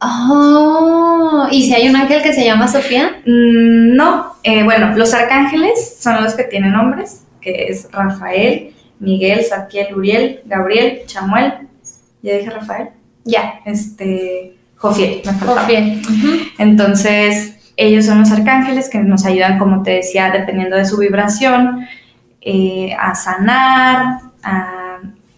Oh, 0.00 1.48
¿y 1.50 1.62
si 1.66 1.74
hay 1.74 1.88
un 1.88 1.96
ángel 1.96 2.22
que 2.22 2.32
se 2.32 2.44
llama 2.44 2.68
Sofía? 2.68 3.20
Mm, 3.26 3.96
no, 3.96 4.34
eh, 4.44 4.62
bueno, 4.62 4.94
los 4.96 5.12
arcángeles 5.12 5.96
son 6.00 6.22
los 6.22 6.34
que 6.34 6.44
tienen 6.44 6.72
nombres, 6.72 7.22
que 7.40 7.66
es 7.68 7.88
Rafael, 7.90 8.74
Miguel, 9.00 9.44
Zadkiel, 9.44 9.94
Uriel, 9.94 10.40
Gabriel, 10.44 11.02
Chamuel. 11.06 11.52
¿Ya 12.22 12.36
dije 12.36 12.50
Rafael? 12.50 12.88
Ya, 13.24 13.60
Este, 13.64 14.56
Jofiel, 14.76 15.22
me 15.24 15.32
faltaba. 15.32 15.60
Jofiel. 15.62 16.02
Entonces, 16.58 17.72
ellos 17.76 18.06
son 18.06 18.20
los 18.20 18.30
arcángeles 18.30 18.88
que 18.88 18.98
nos 18.98 19.24
ayudan, 19.24 19.58
como 19.58 19.82
te 19.82 19.92
decía, 19.92 20.30
dependiendo 20.30 20.76
de 20.76 20.84
su 20.84 20.98
vibración, 20.98 21.86
eh, 22.40 22.94
a 22.98 23.14
sanar, 23.14 24.20
a 24.42 24.78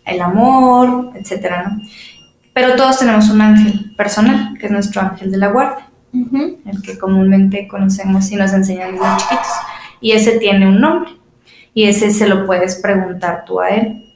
el 0.05 0.21
amor, 0.21 1.13
etcétera, 1.15 1.63
¿no? 1.69 1.83
Pero 2.53 2.75
todos 2.77 2.99
tenemos 2.99 3.29
un 3.31 3.41
ángel 3.41 3.95
personal, 3.97 4.57
que 4.59 4.67
es 4.67 4.73
nuestro 4.73 5.01
ángel 5.03 5.31
de 5.31 5.39
la 5.39 5.49
guardia, 5.49 5.87
el 6.13 6.83
que 6.83 6.99
comúnmente 6.99 7.69
conocemos 7.69 8.31
y 8.33 8.37
nos 8.37 8.53
enseñan 8.53 8.93
desde 8.93 9.07
chiquitos. 9.19 9.47
y 10.01 10.13
ese 10.13 10.39
tiene 10.39 10.67
un 10.69 10.81
nombre 10.81 11.13
y 11.73 11.85
ese 11.85 12.11
se 12.11 12.27
lo 12.27 12.47
puedes 12.47 12.77
preguntar 12.77 13.45
tú 13.47 13.61
a 13.61 13.69
él. 13.71 14.10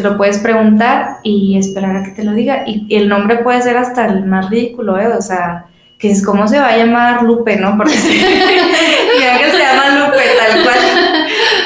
Se 0.00 0.08
lo 0.08 0.16
puedes 0.16 0.38
preguntar 0.38 1.18
y 1.22 1.58
esperar 1.58 1.94
a 1.94 2.02
que 2.02 2.12
te 2.12 2.24
lo 2.24 2.32
diga. 2.32 2.64
Y, 2.66 2.86
el 2.96 3.06
nombre 3.06 3.36
puede 3.40 3.60
ser 3.60 3.76
hasta 3.76 4.06
el 4.06 4.24
más 4.24 4.48
ridículo, 4.48 4.98
¿eh? 4.98 5.08
O 5.08 5.20
sea, 5.20 5.66
que 5.98 6.10
es 6.10 6.24
como 6.24 6.48
se 6.48 6.58
va 6.58 6.68
a 6.68 6.76
llamar 6.78 7.22
Lupe, 7.22 7.56
¿no? 7.56 7.76
Porque 7.76 7.92
se, 7.92 8.08
que 8.12 8.18
se 8.18 9.58
llama 9.58 9.98
Lupe, 9.98 10.22
tal 10.38 10.62
cual. 10.62 10.78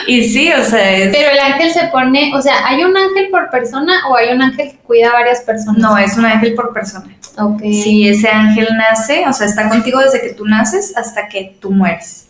Y 0.09 0.29
sí, 0.29 0.53
o 0.53 0.65
sea, 0.65 0.97
es... 0.97 1.17
Pero 1.17 1.31
el 1.31 1.39
ángel 1.39 1.71
se 1.71 1.87
pone, 1.93 2.33
o 2.35 2.43
sea, 2.43 2.67
¿hay 2.67 2.83
un 2.83 2.97
ángel 2.97 3.29
por 3.31 3.51
persona 3.51 4.09
o 4.09 4.17
hay 4.17 4.35
un 4.35 4.43
ángel 4.43 4.73
que 4.73 4.79
cuida 4.79 5.11
a 5.11 5.13
varias 5.13 5.43
personas? 5.43 5.79
No, 5.79 5.97
es 5.97 6.19
un 6.19 6.25
ángel 6.25 6.55
por 6.55 6.73
persona. 6.73 7.07
Ok. 7.39 7.61
Sí, 7.61 8.09
ese 8.09 8.31
ángel 8.31 8.67
nace, 8.77 9.29
o 9.29 9.33
sea, 9.33 9.47
está 9.47 9.69
contigo 9.69 10.01
desde 10.01 10.21
que 10.21 10.35
tú 10.35 10.45
naces 10.45 10.93
hasta 10.97 11.29
que 11.29 11.57
tú 11.61 11.71
mueres. 11.71 12.27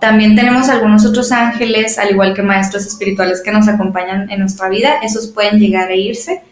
También 0.00 0.36
tenemos 0.36 0.68
algunos 0.68 1.04
otros 1.04 1.32
ángeles, 1.32 1.98
al 1.98 2.10
igual 2.10 2.34
que 2.34 2.42
maestros 2.42 2.86
espirituales 2.86 3.42
que 3.42 3.52
nos 3.52 3.68
acompañan 3.68 4.30
en 4.30 4.40
nuestra 4.40 4.68
vida. 4.68 4.96
Esos 5.02 5.28
pueden 5.28 5.58
llegar 5.58 5.90
e 5.90 5.96
irse, 5.96 6.42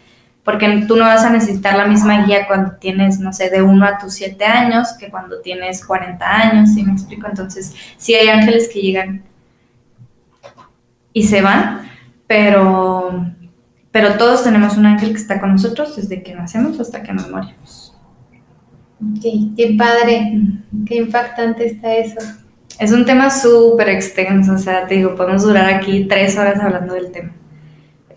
porque 0.43 0.85
tú 0.87 0.95
no 0.95 1.05
vas 1.05 1.23
a 1.23 1.29
necesitar 1.29 1.77
la 1.77 1.87
misma 1.87 2.25
guía 2.25 2.47
cuando 2.47 2.73
tienes, 2.73 3.19
no 3.19 3.33
sé, 3.33 3.49
de 3.49 3.61
uno 3.61 3.85
a 3.85 3.97
tus 3.97 4.13
siete 4.13 4.45
años 4.45 4.93
que 4.99 5.09
cuando 5.09 5.41
tienes 5.41 5.85
40 5.85 6.25
años, 6.25 6.69
¿sí 6.73 6.83
me 6.83 6.93
explico? 6.93 7.27
Entonces, 7.27 7.73
sí 7.97 8.13
hay 8.15 8.29
ángeles 8.29 8.69
que 8.71 8.81
llegan 8.81 9.23
y 11.13 11.23
se 11.23 11.41
van, 11.41 11.89
pero, 12.27 13.25
pero 13.91 14.17
todos 14.17 14.43
tenemos 14.43 14.77
un 14.77 14.85
ángel 14.85 15.11
que 15.11 15.17
está 15.17 15.39
con 15.39 15.51
nosotros 15.51 15.95
desde 15.95 16.21
que 16.21 16.35
nacemos 16.35 16.79
hasta 16.79 17.01
que 17.01 17.13
nos 17.13 17.29
morimos. 17.29 17.95
Ok, 19.01 19.55
qué 19.55 19.75
padre, 19.77 20.39
qué 20.85 20.95
impactante 20.97 21.65
está 21.67 21.95
eso. 21.95 22.19
Es 22.79 22.91
un 22.91 23.05
tema 23.05 23.29
súper 23.29 23.89
extenso, 23.89 24.53
o 24.53 24.57
sea, 24.57 24.85
te 24.85 24.95
digo, 24.95 25.15
podemos 25.15 25.43
durar 25.43 25.73
aquí 25.73 26.05
tres 26.09 26.37
horas 26.37 26.59
hablando 26.59 26.93
del 26.93 27.11
tema. 27.11 27.31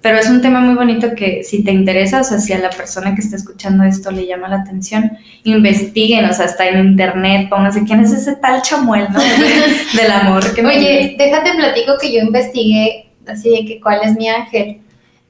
Pero 0.00 0.18
es 0.18 0.30
un 0.30 0.40
tema 0.40 0.60
muy 0.60 0.74
bonito 0.74 1.14
que 1.14 1.42
si 1.42 1.64
te 1.64 1.72
interesa, 1.72 2.20
o 2.20 2.24
sea, 2.24 2.38
si 2.38 2.52
a 2.52 2.58
la 2.58 2.70
persona 2.70 3.14
que 3.14 3.20
está 3.20 3.36
escuchando 3.36 3.84
esto 3.84 4.10
le 4.10 4.26
llama 4.26 4.48
la 4.48 4.56
atención, 4.56 5.18
investiguen, 5.44 6.24
o 6.24 6.32
sea, 6.32 6.46
está 6.46 6.68
en 6.68 6.86
internet, 6.86 7.48
pónganse 7.48 7.84
quién 7.84 8.00
es 8.00 8.12
ese 8.12 8.36
tal 8.36 8.62
chamuel, 8.62 9.08
¿no? 9.12 9.18
del 10.00 10.10
amor 10.10 10.54
que 10.54 10.64
Oye, 10.64 11.16
déjate 11.18 11.54
platico 11.54 11.94
que 12.00 12.12
yo 12.12 12.20
investigué 12.20 13.10
así 13.26 13.50
de 13.50 13.66
que 13.66 13.80
cuál 13.80 14.00
es 14.04 14.16
mi 14.16 14.28
ángel. 14.28 14.80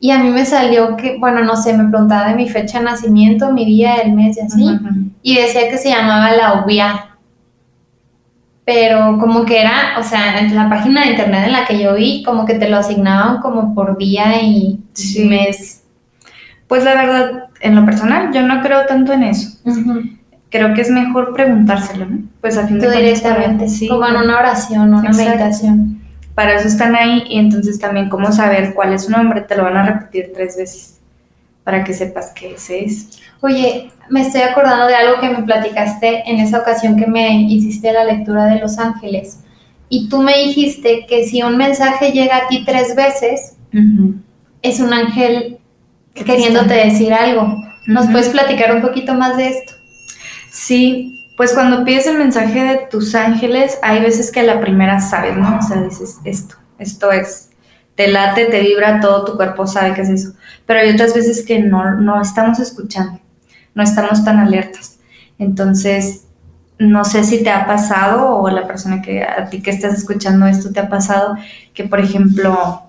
Y 0.00 0.10
a 0.10 0.18
mí 0.18 0.30
me 0.30 0.44
salió 0.44 0.96
que, 0.96 1.16
bueno, 1.18 1.42
no 1.42 1.56
sé, 1.56 1.72
me 1.72 1.88
preguntaba 1.88 2.28
de 2.28 2.36
mi 2.36 2.48
fecha 2.48 2.78
de 2.78 2.84
nacimiento, 2.84 3.52
mi 3.52 3.64
día, 3.64 3.96
el 3.96 4.12
mes 4.12 4.36
y 4.36 4.40
así. 4.40 4.64
Y 5.22 5.36
decía 5.36 5.68
que 5.68 5.76
se 5.76 5.88
llamaba 5.88 6.30
la 6.36 6.62
ubia 6.62 7.07
pero 8.68 9.16
como 9.18 9.46
que 9.46 9.62
era, 9.62 9.96
o 9.98 10.02
sea, 10.02 10.40
en 10.40 10.54
la 10.54 10.68
página 10.68 11.00
de 11.00 11.12
internet 11.12 11.44
en 11.46 11.52
la 11.52 11.64
que 11.64 11.80
yo 11.82 11.94
vi, 11.94 12.22
como 12.22 12.44
que 12.44 12.52
te 12.52 12.68
lo 12.68 12.76
asignaban 12.76 13.40
como 13.40 13.74
por 13.74 13.96
día 13.96 14.42
y 14.42 14.78
mes. 15.24 15.84
Pues 16.66 16.84
la 16.84 16.94
verdad, 16.94 17.44
en 17.62 17.74
lo 17.74 17.86
personal, 17.86 18.30
yo 18.30 18.42
no 18.42 18.60
creo 18.60 18.84
tanto 18.84 19.14
en 19.14 19.22
eso. 19.22 19.56
Creo 20.50 20.74
que 20.74 20.82
es 20.82 20.90
mejor 20.90 21.32
preguntárselo, 21.32 22.04
¿no? 22.04 22.18
Pues 22.42 22.58
a 22.58 22.66
fin 22.66 22.78
de 22.78 22.88
cuentas. 22.88 23.02
directamente, 23.02 23.68
sí. 23.70 23.88
Como 23.88 24.06
en 24.06 24.16
una 24.16 24.38
oración, 24.38 24.92
una 24.92 25.12
meditación. 25.12 26.02
Para 26.34 26.56
eso 26.56 26.68
están 26.68 26.94
ahí 26.94 27.24
y 27.26 27.38
entonces 27.38 27.78
también 27.78 28.10
cómo 28.10 28.32
saber 28.32 28.74
cuál 28.74 28.92
es 28.92 29.06
su 29.06 29.10
nombre, 29.10 29.40
te 29.40 29.56
lo 29.56 29.64
van 29.64 29.78
a 29.78 29.86
repetir 29.86 30.30
tres 30.34 30.58
veces 30.58 30.97
para 31.68 31.84
que 31.84 31.92
sepas 31.92 32.32
qué 32.34 32.54
ese 32.54 32.82
es. 32.82 33.20
Oye, 33.42 33.90
me 34.08 34.22
estoy 34.22 34.40
acordando 34.40 34.86
de 34.86 34.94
algo 34.94 35.20
que 35.20 35.28
me 35.28 35.42
platicaste 35.42 36.22
en 36.24 36.38
esa 36.38 36.60
ocasión 36.60 36.96
que 36.96 37.06
me 37.06 37.42
hiciste 37.42 37.92
la 37.92 38.04
lectura 38.04 38.46
de 38.46 38.58
Los 38.58 38.78
Ángeles. 38.78 39.40
Y 39.90 40.08
tú 40.08 40.22
me 40.22 40.34
dijiste 40.38 41.04
que 41.06 41.26
si 41.26 41.42
un 41.42 41.58
mensaje 41.58 42.12
llega 42.12 42.38
a 42.38 42.48
ti 42.48 42.64
tres 42.64 42.96
veces, 42.96 43.56
es 44.62 44.80
un 44.80 44.94
ángel 44.94 45.58
queriéndote 46.14 46.72
decir 46.72 47.12
algo. 47.12 47.54
¿Nos 47.86 48.06
puedes 48.06 48.30
platicar 48.30 48.74
un 48.74 48.80
poquito 48.80 49.12
más 49.12 49.36
de 49.36 49.48
esto? 49.48 49.74
Sí, 50.50 51.12
pues 51.36 51.52
cuando 51.52 51.84
pides 51.84 52.06
el 52.06 52.16
mensaje 52.16 52.64
de 52.64 52.76
tus 52.90 53.14
ángeles, 53.14 53.78
hay 53.82 54.00
veces 54.00 54.32
que 54.32 54.40
a 54.40 54.44
la 54.44 54.62
primera 54.62 55.00
sabes, 55.00 55.36
¿no? 55.36 55.58
O 55.58 55.60
sea, 55.60 55.82
dices, 55.82 56.16
esto, 56.24 56.54
esto 56.78 57.12
es, 57.12 57.50
te 57.94 58.08
late, 58.08 58.46
te 58.46 58.60
vibra, 58.62 59.02
todo 59.02 59.26
tu 59.26 59.36
cuerpo 59.36 59.66
sabe 59.66 59.92
que 59.92 60.00
es 60.00 60.08
eso. 60.08 60.32
Pero 60.68 60.78
hay 60.78 60.90
otras 60.90 61.12
veces 61.14 61.44
que 61.44 61.58
no, 61.58 61.96
no 61.96 62.22
estamos 62.22 62.60
escuchando 62.60 63.18
no 63.78 63.84
estamos 63.84 64.24
tan 64.24 64.40
alertas. 64.40 64.98
Entonces, 65.38 66.24
no 66.80 67.04
sé 67.04 67.22
si 67.22 67.44
te 67.44 67.50
ha 67.50 67.64
pasado 67.64 68.36
o 68.36 68.50
la 68.50 68.66
persona 68.66 69.00
que 69.00 69.22
a 69.22 69.48
ti 69.48 69.62
que 69.62 69.70
estás 69.70 69.96
escuchando 69.96 70.46
esto 70.46 70.72
te 70.72 70.80
ha 70.80 70.88
pasado 70.88 71.36
que, 71.72 71.84
por 71.84 72.00
ejemplo, 72.00 72.82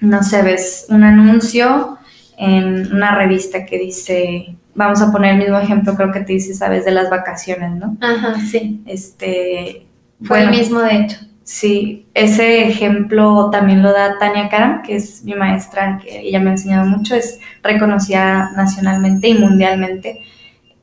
no 0.00 0.22
sé, 0.24 0.42
ves 0.42 0.86
un 0.88 1.04
anuncio 1.04 1.98
en 2.36 2.92
una 2.92 3.14
revista 3.14 3.64
que 3.64 3.78
dice, 3.78 4.56
vamos 4.74 5.00
a 5.00 5.12
poner 5.12 5.34
el 5.34 5.38
mismo 5.38 5.58
ejemplo, 5.58 5.94
creo 5.94 6.10
que 6.10 6.20
te 6.20 6.32
dice, 6.32 6.52
sabes, 6.52 6.84
de 6.84 6.90
las 6.90 7.10
vacaciones, 7.10 7.70
¿no? 7.76 7.96
Ajá, 8.00 8.34
sí. 8.40 8.82
Este, 8.86 9.86
fue 10.24 10.42
el 10.42 10.50
mismo, 10.50 10.80
de 10.80 10.96
hecho. 10.96 11.16
Sí, 11.44 12.06
ese 12.14 12.66
ejemplo 12.66 13.50
también 13.50 13.82
lo 13.82 13.92
da 13.92 14.18
Tania 14.18 14.48
Karam, 14.48 14.82
que 14.82 14.96
es 14.96 15.22
mi 15.24 15.34
maestra, 15.34 16.00
que 16.02 16.20
ella 16.20 16.40
me 16.40 16.48
ha 16.48 16.52
enseñado 16.54 16.86
mucho, 16.86 17.14
es 17.14 17.38
reconocida 17.62 18.50
nacionalmente 18.56 19.28
y 19.28 19.34
mundialmente. 19.34 20.22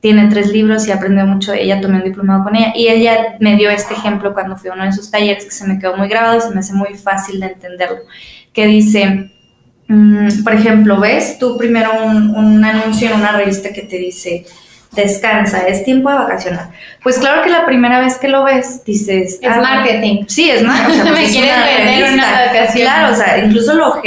Tiene 0.02 0.30
tres 0.30 0.52
libros 0.52 0.88
y 0.88 0.92
aprendió 0.92 1.26
mucho. 1.26 1.54
Ella 1.54 1.82
tomé 1.82 1.98
un 1.98 2.04
diplomado 2.04 2.44
con 2.44 2.56
ella 2.56 2.74
y 2.76 2.90
ella 2.90 3.38
me 3.40 3.56
dio 3.56 3.72
este 3.72 3.96
ejemplo 3.96 4.36
cuando 4.36 4.56
fui 4.56 4.70
a 4.70 4.74
uno 4.74 4.86
de 4.86 4.94
sus 4.94 5.10
talleres 5.10 5.46
que 5.46 5.52
se 5.52 5.68
me 5.68 5.80
quedó 5.80 5.98
muy 5.98 6.08
grabado 6.08 6.38
y 6.38 6.42
se 6.42 6.52
me 6.52 6.60
hace 6.60 6.74
muy 6.74 6.94
fácil 6.96 7.40
de 7.40 7.48
entenderlo. 7.48 7.98
Que 8.54 8.68
dice, 8.68 9.32
mm, 9.88 10.44
por 10.44 10.54
ejemplo, 10.54 11.00
ves 11.00 11.40
tú 11.40 11.58
primero 11.58 12.06
un, 12.06 12.36
un 12.36 12.64
anuncio 12.64 13.10
en 13.10 13.16
una 13.16 13.32
revista 13.32 13.74
que 13.74 13.82
te 13.82 13.98
dice, 13.98 14.46
descansa, 14.92 15.60
es 15.68 15.84
tiempo 15.84 16.10
de 16.10 16.18
vacacionar. 16.18 16.70
Pues 17.02 17.18
claro 17.18 17.42
que 17.42 17.50
la 17.50 17.66
primera 17.66 18.00
vez 18.00 18.18
que 18.18 18.28
lo 18.28 18.44
ves, 18.44 18.84
dices... 18.84 19.40
Es 19.42 19.50
ah, 19.50 19.62
marketing. 19.62 20.26
Sí, 20.28 20.50
es 20.50 20.64
marketing. 20.64 21.00
Me 21.06 21.12
pues 21.12 21.32
quieres 21.32 21.56
vender 21.78 22.14
una 22.14 22.32
vacación. 22.32 22.84
Claro, 22.84 23.14
o 23.14 23.16
sea, 23.16 23.38
incluso 23.38 23.74
lo, 23.74 24.02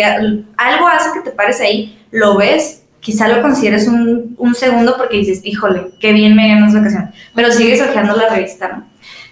algo 0.57 0.89
hace 0.89 1.11
que 1.15 1.21
te 1.21 1.31
pares 1.31 1.61
ahí, 1.61 1.99
lo 2.11 2.37
ves, 2.37 2.83
quizá 3.01 3.29
lo 3.29 3.41
consideres 3.41 3.89
un, 3.89 4.35
un 4.39 4.55
segundo 4.55 4.97
porque 4.97 5.17
dices, 5.19 5.41
híjole, 5.45 5.93
qué 6.01 6.13
bien 6.13 6.37
me 6.37 6.49
ganas 6.49 6.75
vacaciones, 6.75 7.15
pero 7.35 7.51
sigues 7.51 7.81
ojeando 7.81 8.17
la 8.17 8.29
revista, 8.29 8.69
¿no? 8.69 8.85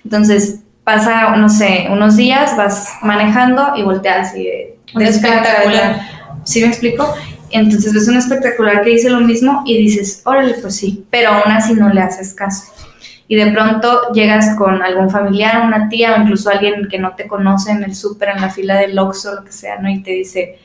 Entonces 0.05 0.61
pasa, 0.85 1.37
no 1.37 1.49
sé, 1.49 1.87
unos 1.91 2.17
días, 2.17 2.57
vas 2.57 2.95
manejando 3.03 3.73
y 3.77 3.83
volteas 3.83 4.37
y... 4.37 4.49
Un 4.95 5.03
espectacular. 5.03 6.01
¿Sí 6.45 6.61
me 6.61 6.67
explico? 6.67 7.15
Entonces 7.53 7.93
ves 7.93 8.09
un 8.09 8.17
espectacular 8.17 8.83
que 8.83 8.91
dice 8.91 9.11
lo 9.11 9.21
mismo 9.21 9.63
y 9.67 9.77
dices, 9.77 10.23
órale, 10.25 10.55
pues 10.55 10.75
sí, 10.75 11.05
pero 11.11 11.31
aún 11.31 11.53
así 11.53 11.75
no 11.75 11.91
le 11.91 12.01
haces 12.01 12.33
caso. 12.35 12.73
Y 13.29 13.37
de 13.37 13.51
pronto 13.53 14.13
llegas 14.13 14.57
con 14.57 14.83
algún 14.83 15.11
familiar, 15.11 15.65
una 15.65 15.89
tía 15.89 16.15
o 16.15 16.21
incluso 16.21 16.51
alguien 16.51 16.89
que 16.91 16.99
no 16.99 17.15
te 17.15 17.27
conoce 17.27 17.71
en 17.71 17.85
el 17.85 17.95
súper, 17.95 18.31
en 18.31 18.41
la 18.41 18.51
fila 18.51 18.77
del 18.77 18.99
Oxxo, 18.99 19.35
lo 19.35 19.45
que 19.45 19.53
sea, 19.53 19.79
¿no? 19.79 19.89
Y 19.89 20.03
te 20.03 20.11
dice, 20.13 20.59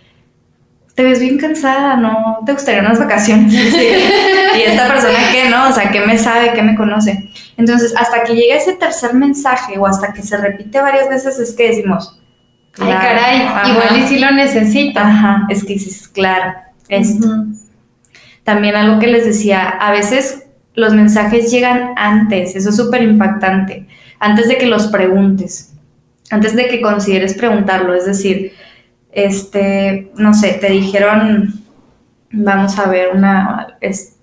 te 0.96 1.04
ves 1.04 1.20
bien 1.20 1.38
cansada, 1.38 1.98
¿no? 1.98 2.40
¿Te 2.46 2.54
gustaría 2.54 2.82
unas 2.82 3.00
vacaciones? 3.00 3.54
y 3.74 4.62
esta 4.62 4.88
persona, 4.88 5.18
¿qué 5.32 5.50
no? 5.50 5.70
O 5.70 5.72
sea, 5.74 5.92
¿qué 5.92 6.02
me 6.02 6.18
sabe? 6.18 6.54
¿Qué 6.54 6.62
me 6.62 6.76
conoce? 6.76 7.30
Entonces, 7.58 7.94
hasta 7.98 8.24
que 8.24 8.34
llega 8.34 8.56
ese 8.56 8.74
tercer 8.74 9.14
mensaje 9.14 9.78
o 9.78 9.86
hasta 9.86 10.14
que 10.14 10.24
se 10.24 10.38
repite 10.38 10.82
varias 10.82 11.10
veces 11.10 11.38
es 11.40 11.54
que 11.54 11.70
decimos, 11.70 12.20
Ay, 12.80 12.94
caray, 12.94 13.72
igual 13.72 13.98
y 13.98 14.08
si 14.08 14.20
lo 14.20 14.32
necesita. 14.32 15.08
Ajá, 15.08 15.48
es 15.50 15.64
que 15.64 15.74
dices, 15.74 16.08
claro 16.08 16.54
esto. 16.90 17.46
También 18.44 18.76
algo 18.76 19.00
que 19.00 19.08
les 19.08 19.26
decía, 19.26 19.68
a 19.68 19.92
veces 19.92 20.46
los 20.74 20.94
mensajes 20.94 21.52
llegan 21.52 21.94
antes, 21.96 22.56
eso 22.56 22.70
es 22.70 22.76
súper 22.76 23.02
impactante, 23.02 23.88
antes 24.20 24.48
de 24.48 24.58
que 24.58 24.68
los 24.68 24.88
preguntes, 24.88 25.74
antes 26.30 26.56
de 26.56 26.68
que 26.68 26.82
consideres 26.82 27.34
preguntarlo, 27.34 27.94
es 27.94 28.06
decir, 28.06 28.54
este, 29.12 30.12
no 30.16 30.34
sé, 30.34 30.54
te 30.62 30.70
dijeron, 30.70 31.62
vamos 32.32 32.78
a 32.78 32.88
ver, 32.88 33.10
una, 33.14 33.76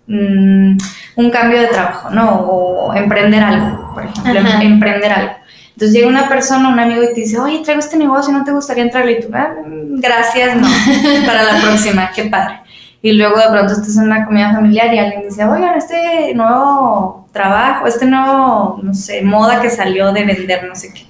mm, 0.06 0.76
un 1.16 1.30
cambio 1.30 1.60
de 1.60 1.66
trabajo, 1.68 2.10
¿no? 2.10 2.40
O 2.42 2.94
emprender 2.94 3.42
algo, 3.42 3.92
por 3.94 4.04
ejemplo, 4.04 4.50
emprender 4.60 5.12
algo. 5.12 5.32
Entonces 5.74 5.92
llega 5.92 6.08
una 6.08 6.28
persona, 6.28 6.68
un 6.68 6.78
amigo 6.78 7.02
y 7.02 7.08
te 7.08 7.22
dice, 7.22 7.36
oye, 7.38 7.60
traigo 7.64 7.80
este 7.80 7.96
negocio, 7.96 8.32
¿no 8.32 8.44
te 8.44 8.52
gustaría 8.52 8.84
entrar? 8.84 9.10
Y 9.10 9.20
tú, 9.20 9.28
ah, 9.32 9.54
gracias, 9.66 10.56
no, 10.56 10.68
para 11.26 11.42
la 11.42 11.60
próxima, 11.60 12.10
qué 12.14 12.24
padre. 12.26 12.60
Y 13.02 13.12
luego 13.12 13.36
de 13.36 13.48
pronto 13.50 13.72
estás 13.72 13.96
en 13.96 14.04
una 14.04 14.24
comida 14.24 14.52
familiar 14.52 14.94
y 14.94 14.98
alguien 14.98 15.28
dice, 15.28 15.44
oigan, 15.44 15.76
este 15.76 16.32
nuevo 16.34 17.28
trabajo, 17.32 17.88
este 17.88 18.06
nuevo, 18.06 18.78
no 18.82 18.94
sé, 18.94 19.22
moda 19.22 19.60
que 19.60 19.68
salió 19.68 20.12
de 20.12 20.24
vender, 20.24 20.64
no 20.64 20.76
sé 20.76 20.94
qué. 20.94 21.06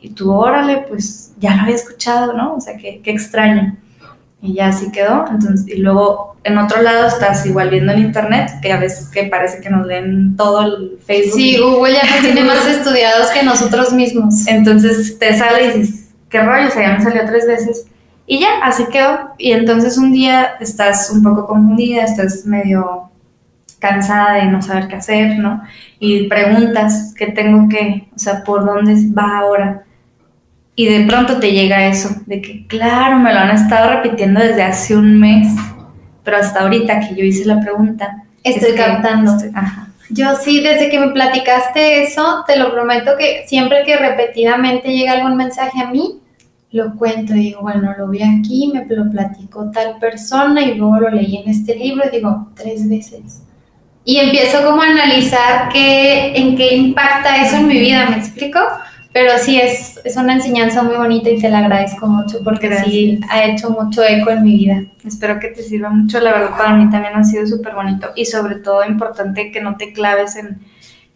Y 0.00 0.10
tú, 0.10 0.32
órale, 0.32 0.86
pues 0.88 1.34
ya 1.38 1.54
lo 1.54 1.62
había 1.62 1.74
escuchado, 1.74 2.32
¿no? 2.32 2.54
O 2.54 2.60
sea, 2.60 2.76
qué, 2.78 3.00
qué 3.04 3.10
extraño. 3.10 3.76
Y 4.40 4.54
ya 4.54 4.68
así 4.68 4.90
quedó. 4.92 5.24
Entonces, 5.30 5.66
y 5.66 5.78
luego 5.78 6.36
en 6.44 6.58
otro 6.58 6.80
lado 6.82 7.06
estás 7.08 7.44
igual 7.46 7.70
viendo 7.70 7.92
en 7.92 8.00
internet, 8.00 8.52
que 8.62 8.72
a 8.72 8.78
veces 8.78 9.08
que 9.08 9.24
parece 9.24 9.60
que 9.60 9.70
nos 9.70 9.86
leen 9.86 10.36
todo 10.36 10.62
el 10.62 10.98
Facebook. 11.04 11.34
Sí, 11.34 11.58
Google 11.58 11.94
ya 11.94 12.02
nos 12.02 12.20
tiene 12.22 12.44
más 12.44 12.66
estudiados 12.66 13.28
que 13.30 13.42
nosotros 13.42 13.92
mismos. 13.92 14.46
Entonces 14.46 15.18
te 15.18 15.36
sale 15.36 15.64
y 15.64 15.78
dices, 15.78 16.08
qué 16.28 16.40
rollo, 16.40 16.68
o 16.68 16.70
sea, 16.70 16.82
ya 16.82 16.98
me 16.98 17.04
salió 17.04 17.24
tres 17.26 17.46
veces. 17.46 17.86
Y 18.26 18.40
ya, 18.40 18.58
así 18.62 18.84
quedó. 18.92 19.34
Y 19.38 19.52
entonces 19.52 19.96
un 19.98 20.12
día 20.12 20.56
estás 20.60 21.10
un 21.10 21.22
poco 21.22 21.46
confundida, 21.46 22.04
estás 22.04 22.44
medio 22.44 23.10
cansada 23.78 24.34
de 24.34 24.46
no 24.46 24.60
saber 24.60 24.88
qué 24.88 24.96
hacer, 24.96 25.38
¿no? 25.38 25.62
Y 25.98 26.28
preguntas, 26.28 27.14
¿qué 27.16 27.26
tengo 27.28 27.68
que, 27.68 28.08
o 28.14 28.18
sea, 28.18 28.44
por 28.44 28.64
dónde 28.64 28.94
va 29.16 29.38
ahora? 29.38 29.84
Y 30.78 30.86
de 30.86 31.06
pronto 31.06 31.40
te 31.40 31.50
llega 31.50 31.88
eso, 31.88 32.08
de 32.26 32.40
que 32.40 32.64
claro, 32.68 33.18
me 33.18 33.34
lo 33.34 33.40
han 33.40 33.50
estado 33.50 33.94
repitiendo 33.94 34.38
desde 34.38 34.62
hace 34.62 34.94
un 34.94 35.18
mes, 35.18 35.48
pero 36.22 36.36
hasta 36.36 36.60
ahorita 36.60 37.00
que 37.00 37.16
yo 37.16 37.24
hice 37.24 37.46
la 37.46 37.60
pregunta. 37.60 38.22
Estoy 38.44 38.76
captando. 38.76 39.32
ajá. 39.54 39.88
Yo 40.10 40.36
sí, 40.36 40.60
desde 40.60 40.88
que 40.88 41.00
me 41.00 41.08
platicaste 41.08 42.04
eso, 42.04 42.44
te 42.46 42.56
lo 42.56 42.70
prometo 42.70 43.16
que 43.18 43.42
siempre 43.48 43.82
que 43.84 43.96
repetidamente 43.96 44.96
llega 44.96 45.14
algún 45.14 45.36
mensaje 45.36 45.82
a 45.82 45.90
mí, 45.90 46.20
lo 46.70 46.94
cuento 46.94 47.34
y 47.34 47.40
digo, 47.40 47.62
bueno, 47.62 47.92
lo 47.98 48.06
vi 48.06 48.22
aquí, 48.22 48.70
me 48.72 48.86
lo 48.86 49.10
platicó 49.10 49.72
tal 49.72 49.98
persona 49.98 50.62
y 50.62 50.74
luego 50.74 51.00
lo 51.00 51.10
leí 51.10 51.38
en 51.38 51.50
este 51.50 51.74
libro 51.74 52.04
y 52.06 52.14
digo, 52.14 52.52
tres 52.54 52.88
veces. 52.88 53.42
Y 54.04 54.18
empiezo 54.18 54.64
como 54.64 54.80
a 54.80 54.86
analizar 54.86 55.70
qué, 55.72 56.36
en 56.36 56.56
qué 56.56 56.76
impacta 56.76 57.42
eso 57.44 57.56
en 57.56 57.66
mi 57.66 57.80
vida, 57.80 58.08
¿me 58.08 58.18
explico? 58.18 58.60
Pero 59.12 59.32
sí, 59.38 59.58
es, 59.58 59.98
es 60.04 60.16
una 60.16 60.34
enseñanza 60.34 60.82
muy 60.82 60.96
bonita 60.96 61.30
y 61.30 61.40
te 61.40 61.48
la 61.48 61.60
agradezco 61.60 62.06
mucho 62.06 62.44
porque 62.44 62.72
sí 62.84 63.20
ha 63.30 63.44
hecho 63.44 63.70
mucho 63.70 64.02
eco 64.04 64.30
en 64.30 64.44
mi 64.44 64.56
vida. 64.56 64.82
Espero 65.04 65.40
que 65.40 65.48
te 65.48 65.62
sirva 65.62 65.88
mucho, 65.88 66.20
la 66.20 66.32
verdad 66.32 66.56
para 66.58 66.74
mí 66.74 66.90
también 66.90 67.14
ha 67.14 67.24
sido 67.24 67.46
súper 67.46 67.74
bonito 67.74 68.10
y 68.14 68.26
sobre 68.26 68.56
todo 68.56 68.84
importante 68.84 69.50
que 69.50 69.60
no 69.62 69.76
te 69.76 69.92
claves 69.92 70.36
en, 70.36 70.58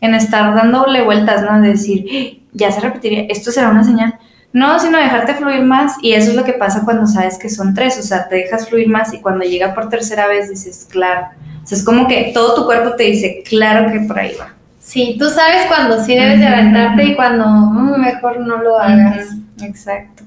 en 0.00 0.14
estar 0.14 0.54
dándole 0.54 1.02
vueltas, 1.02 1.42
¿no? 1.42 1.60
De 1.60 1.68
decir, 1.68 2.06
¡Ah! 2.10 2.38
ya 2.52 2.72
se 2.72 2.80
repetiría, 2.80 3.26
esto 3.28 3.50
será 3.50 3.68
una 3.68 3.84
señal. 3.84 4.18
No, 4.54 4.78
sino 4.78 4.98
dejarte 4.98 5.34
fluir 5.34 5.62
más 5.62 5.94
y 6.02 6.12
eso 6.12 6.30
es 6.30 6.36
lo 6.36 6.44
que 6.44 6.52
pasa 6.52 6.84
cuando 6.84 7.06
sabes 7.06 7.38
que 7.38 7.48
son 7.48 7.72
tres, 7.72 7.98
o 7.98 8.02
sea, 8.02 8.28
te 8.28 8.36
dejas 8.36 8.68
fluir 8.68 8.88
más 8.88 9.14
y 9.14 9.20
cuando 9.20 9.44
llega 9.44 9.74
por 9.74 9.88
tercera 9.88 10.26
vez 10.28 10.50
dices, 10.50 10.86
claro. 10.90 11.28
O 11.62 11.66
sea, 11.66 11.78
es 11.78 11.84
como 11.84 12.08
que 12.08 12.32
todo 12.34 12.54
tu 12.54 12.64
cuerpo 12.66 12.94
te 12.96 13.04
dice, 13.04 13.42
claro 13.48 13.90
que 13.92 14.00
por 14.00 14.18
ahí 14.18 14.34
va. 14.38 14.54
Sí, 14.82 15.16
tú 15.18 15.28
sabes 15.30 15.66
cuando 15.68 16.02
sí 16.02 16.14
debes 16.16 16.40
de 16.40 16.46
aventarte 16.46 17.04
y 17.04 17.14
cuando 17.14 17.46
mm, 17.46 18.00
mejor 18.00 18.40
no 18.40 18.58
lo 18.58 18.78
hagas. 18.78 19.28
Exacto. 19.62 20.24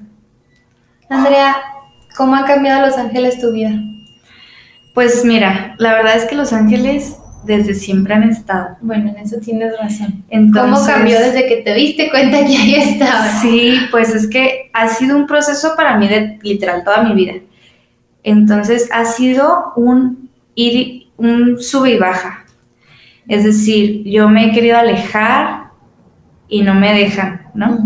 Andrea, 1.10 1.56
¿cómo 2.16 2.34
ha 2.34 2.46
cambiado 2.46 2.86
Los 2.86 2.96
Ángeles 2.96 3.38
tu 3.38 3.52
vida? 3.52 3.70
Pues 4.94 5.26
mira, 5.26 5.74
la 5.78 5.92
verdad 5.92 6.16
es 6.16 6.24
que 6.24 6.34
Los 6.34 6.54
Ángeles 6.54 7.18
desde 7.44 7.74
siempre 7.74 8.14
han 8.14 8.22
estado. 8.22 8.78
Bueno, 8.80 9.10
en 9.10 9.18
eso 9.18 9.36
tienes 9.40 9.78
razón. 9.78 10.24
¿Cómo 10.52 10.84
cambió 10.84 11.20
desde 11.20 11.46
que 11.46 11.56
te 11.56 11.74
diste 11.74 12.10
cuenta 12.10 12.38
que 12.38 12.56
ahí 12.56 12.74
estaba? 12.76 13.40
Sí, 13.42 13.78
pues 13.90 14.14
es 14.14 14.26
que 14.26 14.70
ha 14.72 14.88
sido 14.88 15.16
un 15.16 15.26
proceso 15.26 15.74
para 15.76 15.98
mí 15.98 16.08
de 16.08 16.38
literal 16.42 16.82
toda 16.82 17.02
mi 17.02 17.14
vida. 17.14 17.34
Entonces 18.24 18.88
ha 18.90 19.04
sido 19.04 19.74
un 19.76 20.30
ir, 20.54 21.08
un 21.18 21.62
sube 21.62 21.92
y 21.92 21.98
baja. 21.98 22.45
Es 23.28 23.44
decir, 23.44 24.04
yo 24.04 24.28
me 24.28 24.46
he 24.46 24.52
querido 24.52 24.78
alejar 24.78 25.70
y 26.48 26.62
no 26.62 26.74
me 26.74 26.92
dejan, 26.94 27.48
¿no? 27.54 27.78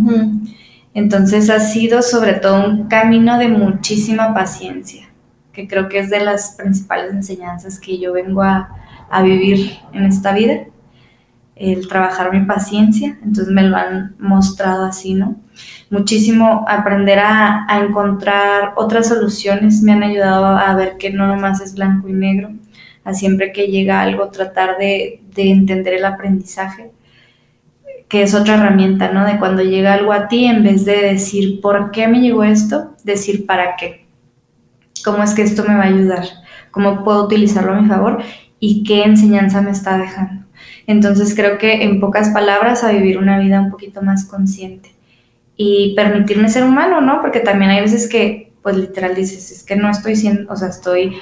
Entonces 0.93 1.49
ha 1.51 1.61
sido 1.61 2.03
sobre 2.03 2.35
todo 2.35 2.67
un 2.67 2.89
camino 2.89 3.39
de 3.39 3.49
muchísima 3.49 4.35
paciencia, 4.35 5.09
que 5.53 5.69
creo 5.69 5.89
que 5.89 6.01
es 6.01 6.11
de 6.11 6.21
las 6.21 6.57
principales 6.57 7.13
enseñanzas 7.13 7.79
que 7.79 7.99
yo 7.99 8.13
vengo 8.13 8.43
a, 8.43 8.77
vivir 9.25 9.73
en 9.93 10.05
esta 10.05 10.33
vida, 10.33 10.67
el 11.57 11.89
trabajar 11.89 12.33
mi 12.33 12.47
paciencia, 12.47 13.19
entonces 13.25 13.49
me 13.49 13.65
lo 13.65 13.77
han 13.77 14.15
mostrado 14.21 14.85
así, 14.85 15.15
¿no? 15.15 15.37
Muchísimo 15.91 16.65
aprender 16.69 17.19
a, 17.19 17.67
a 17.69 17.81
encontrar 17.81 18.73
otras 18.77 19.09
soluciones 19.09 19.83
me 19.83 19.93
han 19.93 20.05
ayudado 20.05 20.47
a 20.47 20.75
ver 20.75 20.97
que 20.97 21.11
no 21.11 21.27
nomás 21.27 21.61
es 21.61 21.75
blanco 21.75 22.09
y 22.09 22.13
negro, 22.13 22.53
a 23.05 23.15
siempre 23.15 23.53
que 23.53 23.67
llega 23.67 24.01
algo 24.01 24.31
tratar 24.31 24.79
de, 24.79 25.20
entender 25.37 25.95
el 25.95 26.05
aprendizaje, 26.05 26.91
que 28.09 28.23
es 28.23 28.35
otra 28.35 28.55
herramienta, 28.55 29.13
¿no? 29.13 29.25
De 29.25 29.39
cuando 29.39 29.63
llega 29.63 29.95
algo 29.95 30.13
a 30.13 30.29
ti, 30.29 30.47
en 30.47 30.63
vez 30.63 30.85
de 30.85 31.01
decir, 31.01 31.61
¿por 31.61 31.91
qué 31.93 32.09
me 32.09 32.21
llegó 32.21 32.45
esto? 32.45 32.97
Decir, 33.05 33.47
¿para 33.47 33.77
qué? 33.77 34.07
¿Cómo 35.05 35.23
es 35.23 35.35
que 35.35 35.43
esto 35.43 35.63
me 35.63 35.75
va 35.75 35.85
a 35.85 35.87
ayudar? 35.87 36.25
¿Cómo 36.71 37.05
puedo 37.05 37.25
utilizarlo 37.25 37.73
a 37.73 37.81
mi 37.81 37.89
favor? 37.89 38.23
¿Y 38.59 38.83
qué 38.85 39.05
enseñanza 39.05 39.63
me 39.63 39.71
está 39.71 39.97
dejando? 39.97 40.45
Entonces 40.87 41.35
creo 41.35 41.57
que 41.59 41.85
en 41.85 42.01
pocas 42.01 42.31
palabras 42.31 42.85
a 42.85 42.93
vivir 42.93 43.19
una 43.19 43.39
vida 43.39 43.61
un 43.61 43.71
poquito 43.71 44.03
más 44.03 44.25
consciente 44.25 44.91
y 45.57 45.95
permitirme 45.95 46.49
ser 46.49 46.65
humano, 46.65 47.01
¿no? 47.01 47.21
Porque 47.21 47.41
también 47.41 47.71
hay 47.71 47.81
veces 47.81 48.09
que, 48.09 48.53
pues 48.63 48.77
literal 48.77 49.15
dices, 49.15 49.51
es 49.53 49.63
que 49.63 49.77
no 49.77 49.91
estoy 49.91 50.17
siendo, 50.17 50.53
o 50.53 50.57
sea, 50.57 50.69
estoy 50.69 51.17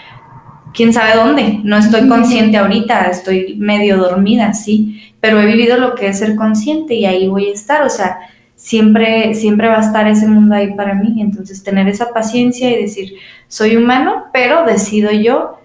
quién 0.74 0.92
sabe 0.92 1.16
dónde. 1.16 1.60
No 1.64 1.76
estoy 1.76 2.08
consciente 2.08 2.56
ahorita, 2.56 3.06
estoy 3.06 3.56
medio 3.58 3.98
dormida, 3.98 4.54
sí, 4.54 5.12
pero 5.20 5.40
he 5.40 5.46
vivido 5.46 5.78
lo 5.78 5.94
que 5.94 6.08
es 6.08 6.18
ser 6.18 6.36
consciente 6.36 6.94
y 6.94 7.06
ahí 7.06 7.28
voy 7.28 7.48
a 7.48 7.52
estar, 7.52 7.82
o 7.82 7.90
sea, 7.90 8.18
siempre, 8.54 9.34
siempre 9.34 9.68
va 9.68 9.76
a 9.76 9.86
estar 9.86 10.06
ese 10.08 10.26
mundo 10.26 10.54
ahí 10.54 10.74
para 10.74 10.94
mí. 10.94 11.20
Entonces, 11.20 11.62
tener 11.62 11.88
esa 11.88 12.12
paciencia 12.12 12.70
y 12.70 12.82
decir, 12.82 13.14
soy 13.46 13.76
humano, 13.76 14.26
pero 14.32 14.64
decido 14.64 15.10
yo 15.12 15.60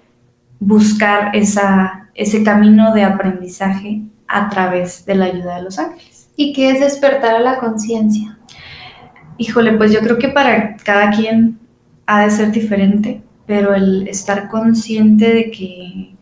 buscar 0.60 1.36
esa, 1.36 2.10
ese 2.16 2.44
camino 2.44 2.94
de 2.94 3.04
aprendizaje 3.04 4.02
a 4.28 4.50
través 4.50 5.06
de 5.06 5.16
la 5.16 5.26
ayuda 5.26 5.58
de 5.58 5.64
los 5.64 5.80
ángeles. 5.80 6.30
¿Y 6.36 6.54
qué 6.54 6.72
es 6.72 6.80
despertar 6.80 7.36
a 7.36 7.40
la 7.40 7.58
conciencia? 7.58 8.38
Híjole, 9.38 9.74
pues 9.74 9.92
yo 9.92 10.00
creo 10.00 10.18
que 10.18 10.30
para 10.30 10.78
cada 10.78 11.12
quien 11.12 11.60
ha 12.06 12.26
de 12.26 12.32
ser 12.32 12.52
diferente 12.52 13.22
pero 13.46 13.74
el 13.74 14.08
estar 14.08 14.48
consciente 14.48 15.34
de 15.34 15.52
que 15.52 16.16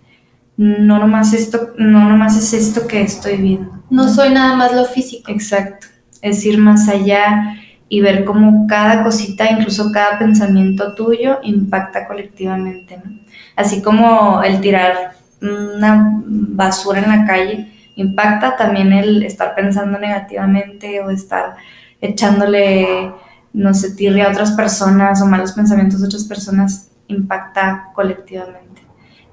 no 0.58 1.00
nomás 1.00 1.34
esto, 1.34 1.72
no 1.78 2.08
nomás 2.08 2.38
es 2.38 2.54
esto 2.54 2.88
que 2.88 3.02
estoy 3.02 3.38
viendo. 3.38 3.84
No 3.90 4.08
soy 4.08 4.30
nada 4.30 4.56
más 4.56 4.74
lo 4.74 4.86
físico. 4.86 5.32
Exacto. 5.32 5.88
Es 6.22 6.46
ir 6.46 6.58
más 6.58 6.88
allá 6.88 7.56
y 7.90 8.00
ver 8.02 8.24
cómo 8.24 8.68
cada 8.68 9.04
cosita, 9.04 9.50
incluso 9.52 9.92
cada 9.92 10.20
pensamiento 10.20 10.94
tuyo, 10.94 11.40
impacta 11.44 12.08
colectivamente, 12.08 13.02
¿no? 13.04 13.20
Así 13.56 13.82
como 13.82 14.42
el 14.44 14.62
tirar 14.62 15.14
una 15.42 16.22
basura 16.26 17.02
en 17.02 17.10
la 17.10 17.26
calle 17.26 17.72
impacta, 17.96 18.56
también 18.56 18.94
el 18.94 19.24
estar 19.24 19.56
pensando 19.56 20.00
negativamente 20.00 21.02
o 21.02 21.10
estar 21.10 21.56
echándole, 22.00 23.12
no 23.54 23.74
sé, 23.74 23.96
tirre 23.96 24.24
a 24.24 24.30
otras 24.30 24.52
personas 24.52 25.22
o 25.22 25.26
malos 25.26 25.52
pensamientos 25.54 26.02
a 26.02 26.06
otras 26.06 26.24
personas 26.26 26.91
impacta 27.12 27.90
colectivamente. 27.94 28.72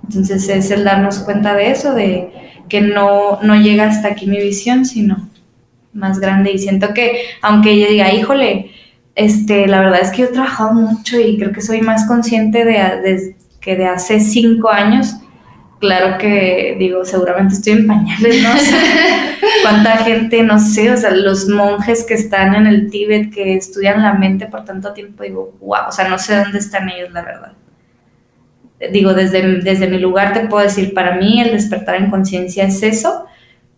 Entonces 0.09 0.49
es 0.49 0.71
el 0.71 0.85
darnos 0.85 1.19
cuenta 1.21 1.55
de 1.55 1.71
eso, 1.71 1.95
de 1.95 2.31
que 2.69 2.81
no, 2.81 3.41
no 3.43 3.55
llega 3.57 3.85
hasta 3.85 4.09
aquí 4.09 4.27
mi 4.27 4.39
visión, 4.39 4.87
sino 4.87 5.29
más 5.93 6.19
grande. 6.19 6.53
Y 6.53 6.59
siento 6.59 6.95
que, 6.95 7.21
aunque 7.43 7.79
yo 7.79 7.89
diga, 7.89 8.13
híjole, 8.13 8.71
este, 9.15 9.67
la 9.67 9.81
verdad 9.81 10.01
es 10.03 10.11
que 10.11 10.23
yo 10.23 10.25
he 10.27 10.33
trabajado 10.33 10.73
mucho 10.73 11.21
y 11.21 11.39
creo 11.39 11.53
que 11.53 11.61
soy 11.61 11.83
más 11.83 12.07
consciente 12.07 12.65
de, 12.65 13.37
que 13.61 13.77
de 13.77 13.87
hace 13.87 14.21
cinco 14.21 14.71
años. 14.71 15.17
Claro 15.79 16.19
que 16.19 16.77
digo, 16.79 17.05
seguramente 17.05 17.55
estoy 17.55 17.75
en 17.75 17.87
pañales, 17.87 18.43
¿no? 18.43 18.51
cuánta 19.63 19.99
gente, 19.99 20.43
no 20.43 20.59
sé, 20.59 20.91
o 20.91 20.97
sea, 20.97 21.11
los 21.11 21.49
monjes 21.49 22.05
que 22.05 22.15
están 22.15 22.55
en 22.55 22.67
el 22.67 22.91
Tíbet, 22.91 23.33
que 23.33 23.55
estudian 23.55 24.03
la 24.03 24.15
mente 24.15 24.47
por 24.47 24.65
tanto 24.65 24.93
tiempo, 24.93 25.23
digo, 25.23 25.57
wow, 25.61 25.89
o 25.89 25.93
sea, 25.93 26.09
no 26.09 26.19
sé 26.19 26.37
dónde 26.37 26.59
están 26.59 26.89
ellos, 26.89 27.13
la 27.13 27.23
verdad 27.23 27.58
digo, 28.93 29.15
desde, 29.15 29.61
desde 29.61 29.89
mi 29.89 29.99
lugar 29.99 30.33
te 30.33 30.47
puedo 30.47 30.63
decir, 30.63 30.95
para 30.95 31.17
mí 31.17 31.41
el 31.41 31.51
despertar 31.51 31.97
en 31.97 32.11
conciencia 32.11 32.65
es 32.65 32.83
eso, 32.83 33.27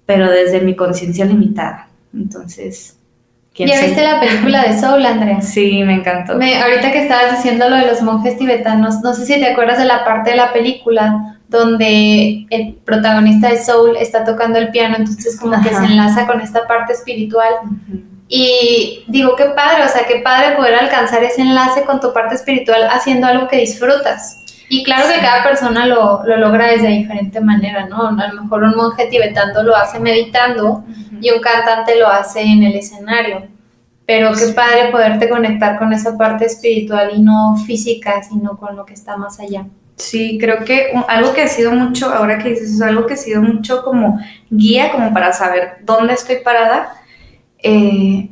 pero 0.07 0.31
desde 0.31 0.61
mi 0.61 0.75
conciencia 0.75 1.25
limitada. 1.25 1.89
Entonces... 2.15 2.97
¿Ya 3.55 3.81
viste 3.85 4.03
la 4.03 4.21
película 4.21 4.63
de 4.63 4.79
Soul, 4.79 5.05
Andrea? 5.05 5.41
Sí, 5.43 5.83
me 5.85 5.95
encantó. 5.95 6.33
ahorita 6.33 6.93
que 6.93 7.03
estabas 7.03 7.37
diciendo 7.37 7.69
lo 7.69 7.77
de 7.77 7.87
los 7.87 8.01
monjes 8.01 8.39
tibetanos, 8.39 9.01
no 9.03 9.13
sé 9.13 9.27
si 9.27 9.35
te 9.35 9.47
acuerdas 9.47 9.79
de 9.79 9.85
la 9.85 10.05
parte 10.05 10.31
de 10.31 10.37
la 10.37 10.53
película 10.53 11.37
donde 11.49 12.47
el 12.49 12.75
protagonista 12.85 13.49
de 13.49 13.63
Soul 13.63 13.97
está 13.97 14.25
tocando 14.25 14.59
el 14.59 14.71
piano, 14.71 14.95
entonces 14.97 15.39
como 15.39 15.61
que 15.61 15.71
se 15.71 15.85
enlaza 15.85 16.27
con 16.27 16.41
esta 16.41 16.67
parte 16.67 16.93
espiritual. 16.93 17.53
Y 18.29 19.05
digo, 19.09 19.35
qué 19.35 19.47
padre, 19.47 19.85
o 19.85 19.89
sea, 19.89 20.07
qué 20.07 20.21
padre 20.21 20.57
poder 20.57 20.77
alcanzar 20.77 21.25
ese 21.25 21.43
enlace 21.43 21.83
con 21.83 22.01
tu 22.01 22.13
parte 22.13 22.37
espiritual 22.37 22.87
haciendo 22.89 23.27
algo 23.27 23.49
que 23.49 23.57
disfrutas. 23.57 24.40
Y 24.73 24.85
claro 24.85 25.09
que 25.13 25.21
cada 25.21 25.43
persona 25.43 25.85
lo, 25.85 26.25
lo, 26.25 26.37
logra 26.37 26.69
desde 26.69 26.87
diferente 26.87 27.41
manera, 27.41 27.87
¿no? 27.87 28.07
A 28.07 28.29
lo 28.29 28.43
mejor 28.43 28.63
un 28.63 28.77
monje 28.77 29.07
tibetano 29.07 29.65
lo 29.65 29.75
hace 29.75 29.99
meditando 29.99 30.85
y 31.21 31.29
un 31.33 31.41
cantante 31.41 31.99
lo 31.99 32.07
hace 32.07 32.43
en 32.43 32.63
el 32.63 32.77
escenario. 32.77 33.49
Pero 34.07 34.31
qué 34.33 34.53
padre 34.53 34.93
poderte 34.93 35.29
conectar 35.29 35.77
con 35.77 35.93
esa 35.93 36.17
parte 36.17 36.45
espiritual 36.45 37.11
y 37.17 37.21
no 37.21 37.57
física, 37.67 38.23
sino 38.23 38.57
con 38.57 38.77
lo 38.77 38.87
que 38.87 38.95
está 38.95 39.17
más 39.17 39.41
allá. 39.41 39.67
Sí, 39.97 40.39
creo 40.41 40.65
que 40.65 40.93
algo 41.09 41.33
que 41.33 41.43
ha 41.43 41.49
sido 41.49 41.73
mucho, 41.73 42.07
ahora 42.15 42.39
que 42.39 42.51
dices, 42.51 42.75
es 42.75 42.81
algo 42.81 43.07
que 43.07 43.15
ha 43.15 43.17
sido 43.17 43.43
mucho 43.43 43.83
como 43.83 44.21
guía, 44.51 44.93
como 44.93 45.13
para 45.13 45.33
saber 45.33 45.79
dónde 45.83 46.15
estoy 46.15 46.37
parada, 46.45 46.93
eh, 47.61 48.31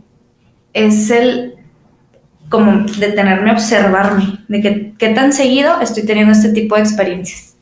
es 0.72 1.10
el 1.10 1.57
como 2.48 2.86
detenerme 2.98 3.50
a 3.50 3.54
observarme, 3.54 4.38
de 4.48 4.60
que, 4.60 4.92
qué 4.98 5.08
tan 5.10 5.32
seguido 5.32 5.80
estoy 5.80 6.06
teniendo 6.06 6.32
este 6.32 6.50
tipo 6.50 6.76
de 6.76 6.82
experiencias, 6.82 7.54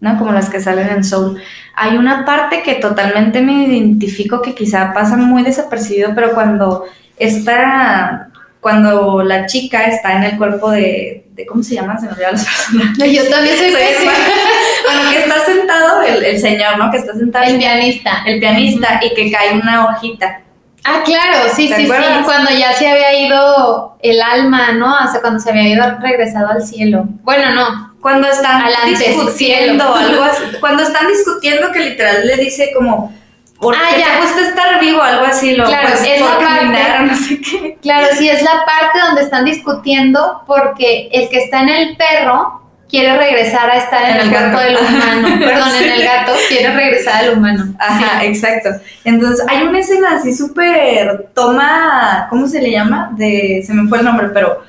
¿no? 0.00 0.18
Como 0.18 0.32
las 0.32 0.50
que 0.50 0.60
salen 0.60 0.88
en 0.88 1.04
Soul. 1.04 1.40
Hay 1.74 1.96
una 1.96 2.24
parte 2.24 2.62
que 2.62 2.74
totalmente 2.74 3.42
me 3.42 3.64
identifico 3.64 4.40
que 4.42 4.54
quizá 4.54 4.92
pasa 4.92 5.16
muy 5.16 5.42
desapercibido, 5.42 6.12
pero 6.14 6.32
cuando 6.32 6.84
está, 7.16 8.28
cuando 8.60 9.22
la 9.22 9.46
chica 9.46 9.84
está 9.84 10.16
en 10.16 10.22
el 10.24 10.38
cuerpo 10.38 10.70
de, 10.70 11.26
¿cómo 11.48 11.62
se 11.62 11.74
llama? 11.74 11.98
Se 11.98 12.06
me 12.06 12.12
olvidan 12.12 12.32
las 12.32 12.44
personas. 12.44 12.98
Yo 12.98 13.28
también 13.28 13.56
soy, 13.56 13.70
Bueno, 13.70 15.10
que 15.10 15.18
está 15.18 15.44
sentado 15.44 16.02
el, 16.02 16.24
el, 16.24 16.38
señor, 16.38 16.78
¿no? 16.78 16.90
Que 16.90 16.98
está 16.98 17.14
sentado. 17.14 17.44
El 17.46 17.58
pianista. 17.58 18.22
El 18.26 18.40
pianista 18.40 19.00
y 19.02 19.14
que 19.14 19.30
cae 19.30 19.54
una 19.54 19.86
hojita. 19.86 20.42
Ah, 20.84 21.02
claro, 21.04 21.48
sí, 21.54 21.68
sí, 21.68 21.86
sí. 21.86 21.88
Cuando 22.24 22.50
ya 22.50 22.72
se 22.72 22.88
había 22.88 23.26
ido 23.26 23.96
el 24.02 24.20
alma, 24.22 24.72
¿no? 24.72 24.96
Hasta 24.96 25.20
cuando 25.20 25.40
se 25.40 25.50
había 25.50 25.68
ido 25.68 25.84
regresado 26.00 26.48
al 26.48 26.62
cielo. 26.62 27.04
Bueno, 27.22 27.54
no. 27.54 27.94
Cuando 28.00 28.28
están 28.28 28.62
discutiendo 28.86 29.94
algo 29.94 30.22
así, 30.22 30.42
Cuando 30.58 30.82
están 30.82 31.06
discutiendo 31.06 31.70
que 31.70 31.80
literal 31.80 32.26
le 32.26 32.36
dice 32.36 32.72
como. 32.74 33.12
¿Por 33.60 33.74
ah, 33.76 33.90
ya. 33.90 34.14
te 34.14 34.20
gusta 34.22 34.40
estar 34.48 34.80
vivo? 34.80 35.02
Algo 35.02 35.26
así, 35.26 35.54
lo 35.54 35.66
claro, 35.66 35.88
pues, 35.90 36.02
es 36.02 36.20
la 36.22 36.38
parte, 36.38 37.04
no 37.04 37.14
sé 37.14 37.40
qué. 37.42 37.78
Claro, 37.82 38.06
sí, 38.16 38.26
es 38.26 38.42
la 38.42 38.64
parte 38.64 38.98
donde 39.00 39.20
están 39.20 39.44
discutiendo 39.44 40.42
porque 40.46 41.10
el 41.12 41.28
que 41.28 41.40
está 41.40 41.60
en 41.60 41.68
el 41.68 41.96
perro 41.98 42.59
quiere 42.90 43.16
regresar 43.16 43.70
a 43.70 43.76
estar 43.76 44.10
en, 44.10 44.16
el, 44.26 44.30
cuerpo 44.30 44.58
del 44.58 44.76
humano, 44.76 45.28
perdón, 45.38 45.68
en 45.82 45.90
el 45.90 46.02
gato, 46.04 46.32
quiere 46.48 46.74
regresar 46.74 47.24
al 47.24 47.38
humano. 47.38 47.74
Ajá, 47.78 48.24
exacto. 48.24 48.70
Entonces, 49.04 49.46
hay 49.48 49.62
una 49.62 49.78
escena 49.78 50.16
así 50.16 50.34
súper 50.34 51.28
toma, 51.34 52.26
¿cómo 52.28 52.48
se 52.48 52.60
le 52.60 52.72
llama? 52.72 53.12
De, 53.16 53.62
se 53.64 53.72
me 53.72 53.88
fue 53.88 53.98
el 53.98 54.04
nombre, 54.04 54.28
pero 54.34 54.62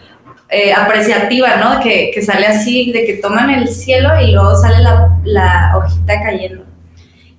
eh, 0.50 0.72
apreciativa, 0.72 1.56
¿no? 1.58 1.82
Que, 1.82 2.12
que, 2.14 2.22
sale 2.22 2.46
así, 2.46 2.92
de 2.92 3.06
que 3.06 3.14
toman 3.16 3.50
el 3.50 3.68
cielo 3.68 4.10
y 4.22 4.32
luego 4.32 4.56
sale 4.56 4.84
la, 4.84 5.18
la 5.24 5.74
hojita 5.78 6.22
cayendo. 6.22 6.66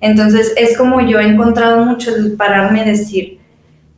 Entonces, 0.01 0.53
es 0.57 0.77
como 0.77 0.99
yo 0.99 1.19
he 1.19 1.27
encontrado 1.27 1.85
mucho 1.85 2.13
el 2.13 2.33
pararme 2.33 2.81
y 2.81 2.85
decir, 2.85 3.39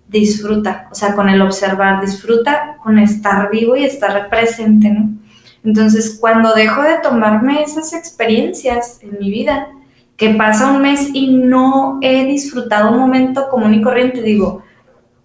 disfruta, 0.08 0.88
o 0.92 0.96
sea, 0.96 1.16
con 1.16 1.30
el 1.30 1.42
observar, 1.42 2.00
disfruta 2.00 2.78
con 2.84 3.00
estar 3.00 3.50
vivo 3.50 3.76
y 3.76 3.86
estar 3.86 4.30
presente, 4.30 4.90
¿no? 4.90 5.25
Entonces, 5.66 6.18
cuando 6.22 6.54
dejo 6.54 6.84
de 6.84 7.00
tomarme 7.00 7.64
esas 7.64 7.94
experiencias 7.94 9.00
en 9.02 9.18
mi 9.20 9.32
vida, 9.32 9.68
que 10.16 10.30
pasa 10.30 10.72
un 10.72 10.82
mes 10.82 11.10
y 11.14 11.36
no 11.36 11.98
he 12.02 12.26
disfrutado 12.26 12.92
un 12.92 13.00
momento 13.00 13.50
común 13.50 13.74
y 13.74 13.82
corriente, 13.82 14.22
digo, 14.22 14.64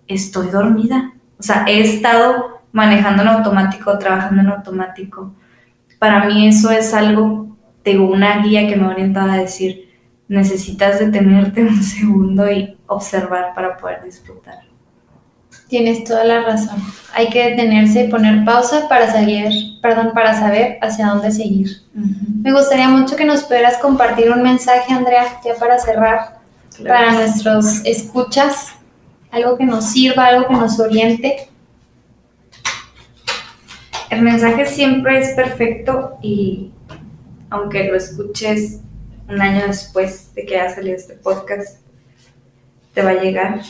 estoy 0.08 0.48
dormida. 0.48 1.12
O 1.38 1.42
sea, 1.42 1.64
he 1.68 1.80
estado 1.80 2.62
manejando 2.72 3.22
en 3.22 3.28
automático, 3.28 3.98
trabajando 3.98 4.40
en 4.40 4.48
automático. 4.48 5.32
Para 5.98 6.24
mí 6.24 6.48
eso 6.48 6.70
es 6.70 6.94
algo 6.94 7.56
de 7.84 7.98
una 7.98 8.42
guía 8.42 8.66
que 8.66 8.76
me 8.76 8.86
ha 8.86 8.90
orientado 8.90 9.30
a 9.30 9.36
decir, 9.36 9.90
necesitas 10.26 10.98
detenerte 10.98 11.62
un 11.66 11.82
segundo 11.82 12.50
y 12.50 12.76
observar 12.86 13.52
para 13.54 13.76
poder 13.76 14.02
disfrutar. 14.02 14.69
Tienes 15.70 16.02
toda 16.02 16.24
la 16.24 16.42
razón. 16.42 16.82
Hay 17.14 17.30
que 17.30 17.50
detenerse 17.50 18.04
y 18.04 18.08
poner 18.08 18.44
pausa 18.44 18.88
para 18.88 19.12
seguir, 19.12 19.80
perdón, 19.80 20.10
para 20.12 20.36
saber 20.36 20.78
hacia 20.82 21.06
dónde 21.06 21.30
seguir. 21.30 21.82
Me 21.94 22.52
gustaría 22.52 22.88
mucho 22.88 23.14
que 23.14 23.24
nos 23.24 23.44
pudieras 23.44 23.78
compartir 23.78 24.32
un 24.32 24.42
mensaje, 24.42 24.92
Andrea, 24.92 25.40
ya 25.44 25.54
para 25.54 25.78
cerrar, 25.78 26.40
para 26.82 27.12
nuestros 27.12 27.84
escuchas, 27.84 28.70
algo 29.30 29.56
que 29.56 29.64
nos 29.64 29.92
sirva, 29.92 30.26
algo 30.26 30.48
que 30.48 30.54
nos 30.54 30.80
oriente. 30.80 31.48
El 34.10 34.22
mensaje 34.22 34.66
siempre 34.66 35.20
es 35.20 35.36
perfecto 35.36 36.18
y 36.20 36.72
aunque 37.48 37.84
lo 37.84 37.96
escuches 37.96 38.80
un 39.28 39.40
año 39.40 39.68
después 39.68 40.34
de 40.34 40.44
que 40.44 40.58
haya 40.58 40.74
salido 40.74 40.96
este 40.96 41.14
podcast, 41.14 41.78
te 42.92 43.02
va 43.02 43.10
a 43.10 43.22
llegar 43.22 43.60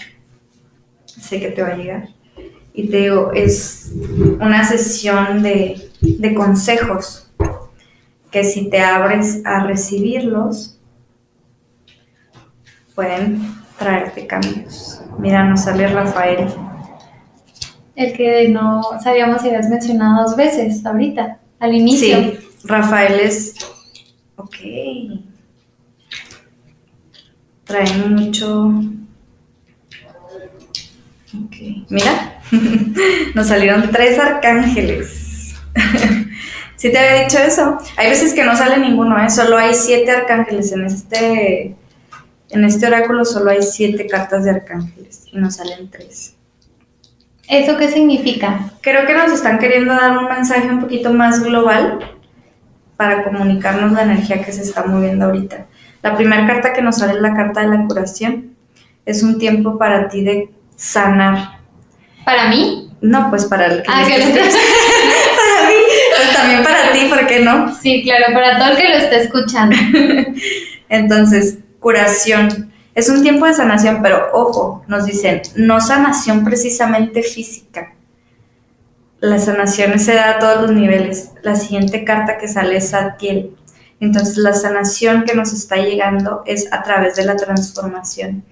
sé 1.20 1.40
que 1.40 1.50
te 1.50 1.62
va 1.62 1.68
a 1.68 1.76
llegar. 1.76 2.08
Y 2.72 2.88
te 2.88 2.98
digo, 2.98 3.32
es 3.34 3.92
una 4.40 4.64
sesión 4.64 5.42
de, 5.42 5.90
de 6.00 6.34
consejos 6.34 7.30
que 8.30 8.44
si 8.44 8.70
te 8.70 8.80
abres 8.80 9.44
a 9.44 9.64
recibirlos, 9.64 10.78
pueden 12.94 13.40
traerte 13.78 14.26
cambios. 14.26 15.00
Mira, 15.18 15.44
nos 15.44 15.64
sale 15.64 15.88
Rafael. 15.88 16.46
El 17.96 18.12
que 18.12 18.48
no 18.48 18.82
sabíamos 19.02 19.42
si 19.42 19.48
habías 19.48 19.68
mencionado 19.68 20.24
dos 20.24 20.36
veces 20.36 20.84
ahorita, 20.86 21.38
al 21.58 21.74
inicio. 21.74 22.16
Sí, 22.16 22.38
Rafael 22.64 23.20
es. 23.20 23.54
Ok. 24.36 24.56
Trae 27.64 27.98
mucho 28.08 28.72
Ok, 31.32 31.56
mira, 31.88 32.40
nos 33.34 33.46
salieron 33.46 33.90
tres 33.90 34.18
arcángeles. 34.18 35.54
Si 36.80 36.90
te 36.90 36.98
había 36.98 37.24
dicho 37.24 37.36
eso. 37.36 37.76
Hay 37.98 38.08
veces 38.08 38.32
que 38.32 38.42
no 38.42 38.56
sale 38.56 38.78
ninguno, 38.78 39.22
¿eh? 39.22 39.28
solo 39.28 39.58
hay 39.58 39.74
siete 39.74 40.12
arcángeles 40.12 40.72
en 40.72 40.86
este, 40.86 41.76
en 42.48 42.64
este 42.64 42.86
oráculo, 42.86 43.26
solo 43.26 43.50
hay 43.50 43.60
siete 43.60 44.06
cartas 44.06 44.44
de 44.44 44.52
arcángeles 44.52 45.24
y 45.30 45.36
nos 45.36 45.56
salen 45.56 45.90
tres. 45.90 46.36
¿Eso 47.50 47.76
qué 47.76 47.88
significa? 47.88 48.70
Creo 48.80 49.06
que 49.06 49.12
nos 49.12 49.30
están 49.30 49.58
queriendo 49.58 49.92
dar 49.92 50.16
un 50.16 50.24
mensaje 50.24 50.70
un 50.70 50.80
poquito 50.80 51.12
más 51.12 51.42
global 51.42 51.98
para 52.96 53.24
comunicarnos 53.24 53.92
la 53.92 54.04
energía 54.04 54.42
que 54.42 54.50
se 54.50 54.62
está 54.62 54.86
moviendo 54.86 55.26
ahorita. 55.26 55.66
La 56.00 56.16
primera 56.16 56.46
carta 56.46 56.72
que 56.72 56.80
nos 56.80 56.96
sale 56.96 57.12
es 57.12 57.20
la 57.20 57.34
carta 57.34 57.60
de 57.60 57.76
la 57.76 57.84
curación. 57.84 58.56
Es 59.04 59.22
un 59.22 59.38
tiempo 59.38 59.76
para 59.76 60.08
ti 60.08 60.24
de 60.24 60.48
sanar. 60.80 61.60
¿Para 62.24 62.48
mí? 62.48 62.90
No, 63.02 63.28
pues 63.30 63.44
para 63.44 63.66
el 63.66 63.82
que 63.82 63.88
ah, 63.88 64.02
que 64.06 64.18
lo 64.18 64.24
para 64.30 65.68
mí, 65.68 65.74
pues 66.16 66.32
también 66.36 66.64
para 66.64 66.92
ti, 66.92 67.06
¿por 67.08 67.26
qué 67.26 67.40
no? 67.40 67.74
Sí, 67.74 68.02
claro, 68.02 68.32
para 68.32 68.58
todo 68.58 68.70
el 68.70 68.76
que 68.76 68.88
lo 68.88 68.96
esté 68.96 69.22
escuchando. 69.22 69.76
Entonces, 70.88 71.58
curación. 71.78 72.72
Es 72.94 73.08
un 73.08 73.22
tiempo 73.22 73.46
de 73.46 73.54
sanación, 73.54 74.00
pero 74.02 74.28
ojo, 74.32 74.82
nos 74.88 75.04
dicen, 75.06 75.42
no 75.54 75.80
sanación 75.80 76.44
precisamente 76.44 77.22
física. 77.22 77.94
La 79.20 79.38
sanación 79.38 79.98
se 79.98 80.14
da 80.14 80.30
a 80.30 80.38
todos 80.38 80.62
los 80.62 80.72
niveles. 80.72 81.30
La 81.42 81.56
siguiente 81.56 82.04
carta 82.04 82.38
que 82.38 82.48
sale 82.48 82.76
es 82.76 82.92
Atiel. 82.94 83.54
Entonces, 84.00 84.38
la 84.38 84.54
sanación 84.54 85.24
que 85.24 85.34
nos 85.34 85.52
está 85.52 85.76
llegando 85.76 86.42
es 86.46 86.72
a 86.72 86.82
través 86.82 87.16
de 87.16 87.24
la 87.26 87.36
transformación. 87.36 88.44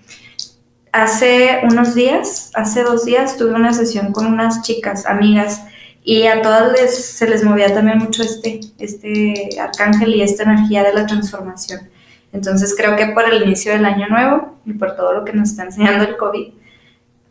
Hace 0.98 1.60
unos 1.62 1.94
días, 1.94 2.50
hace 2.54 2.82
dos 2.82 3.04
días, 3.04 3.36
tuve 3.36 3.54
una 3.54 3.72
sesión 3.72 4.10
con 4.10 4.26
unas 4.26 4.62
chicas, 4.62 5.06
amigas, 5.06 5.62
y 6.02 6.26
a 6.26 6.42
todas 6.42 6.72
les, 6.72 6.92
se 6.92 7.28
les 7.28 7.44
movía 7.44 7.72
también 7.72 7.98
mucho 7.98 8.24
este, 8.24 8.58
este 8.80 9.60
arcángel 9.60 10.16
y 10.16 10.22
esta 10.22 10.42
energía 10.42 10.82
de 10.82 10.92
la 10.92 11.06
transformación. 11.06 11.88
Entonces 12.32 12.74
creo 12.76 12.96
que 12.96 13.06
por 13.06 13.32
el 13.32 13.44
inicio 13.44 13.70
del 13.70 13.84
año 13.84 14.08
nuevo 14.08 14.58
y 14.66 14.72
por 14.72 14.96
todo 14.96 15.12
lo 15.12 15.24
que 15.24 15.32
nos 15.32 15.50
está 15.50 15.62
enseñando 15.62 16.02
el 16.02 16.16
COVID, 16.16 16.48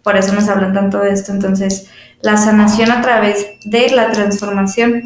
por 0.01 0.15
eso 0.15 0.31
nos 0.31 0.47
hablan 0.47 0.73
tanto 0.73 0.99
de 0.99 1.11
esto. 1.11 1.33
Entonces, 1.33 1.89
la 2.21 2.37
sanación 2.37 2.89
a 2.89 3.01
través 3.01 3.47
de 3.65 3.89
la 3.89 4.11
transformación. 4.11 5.03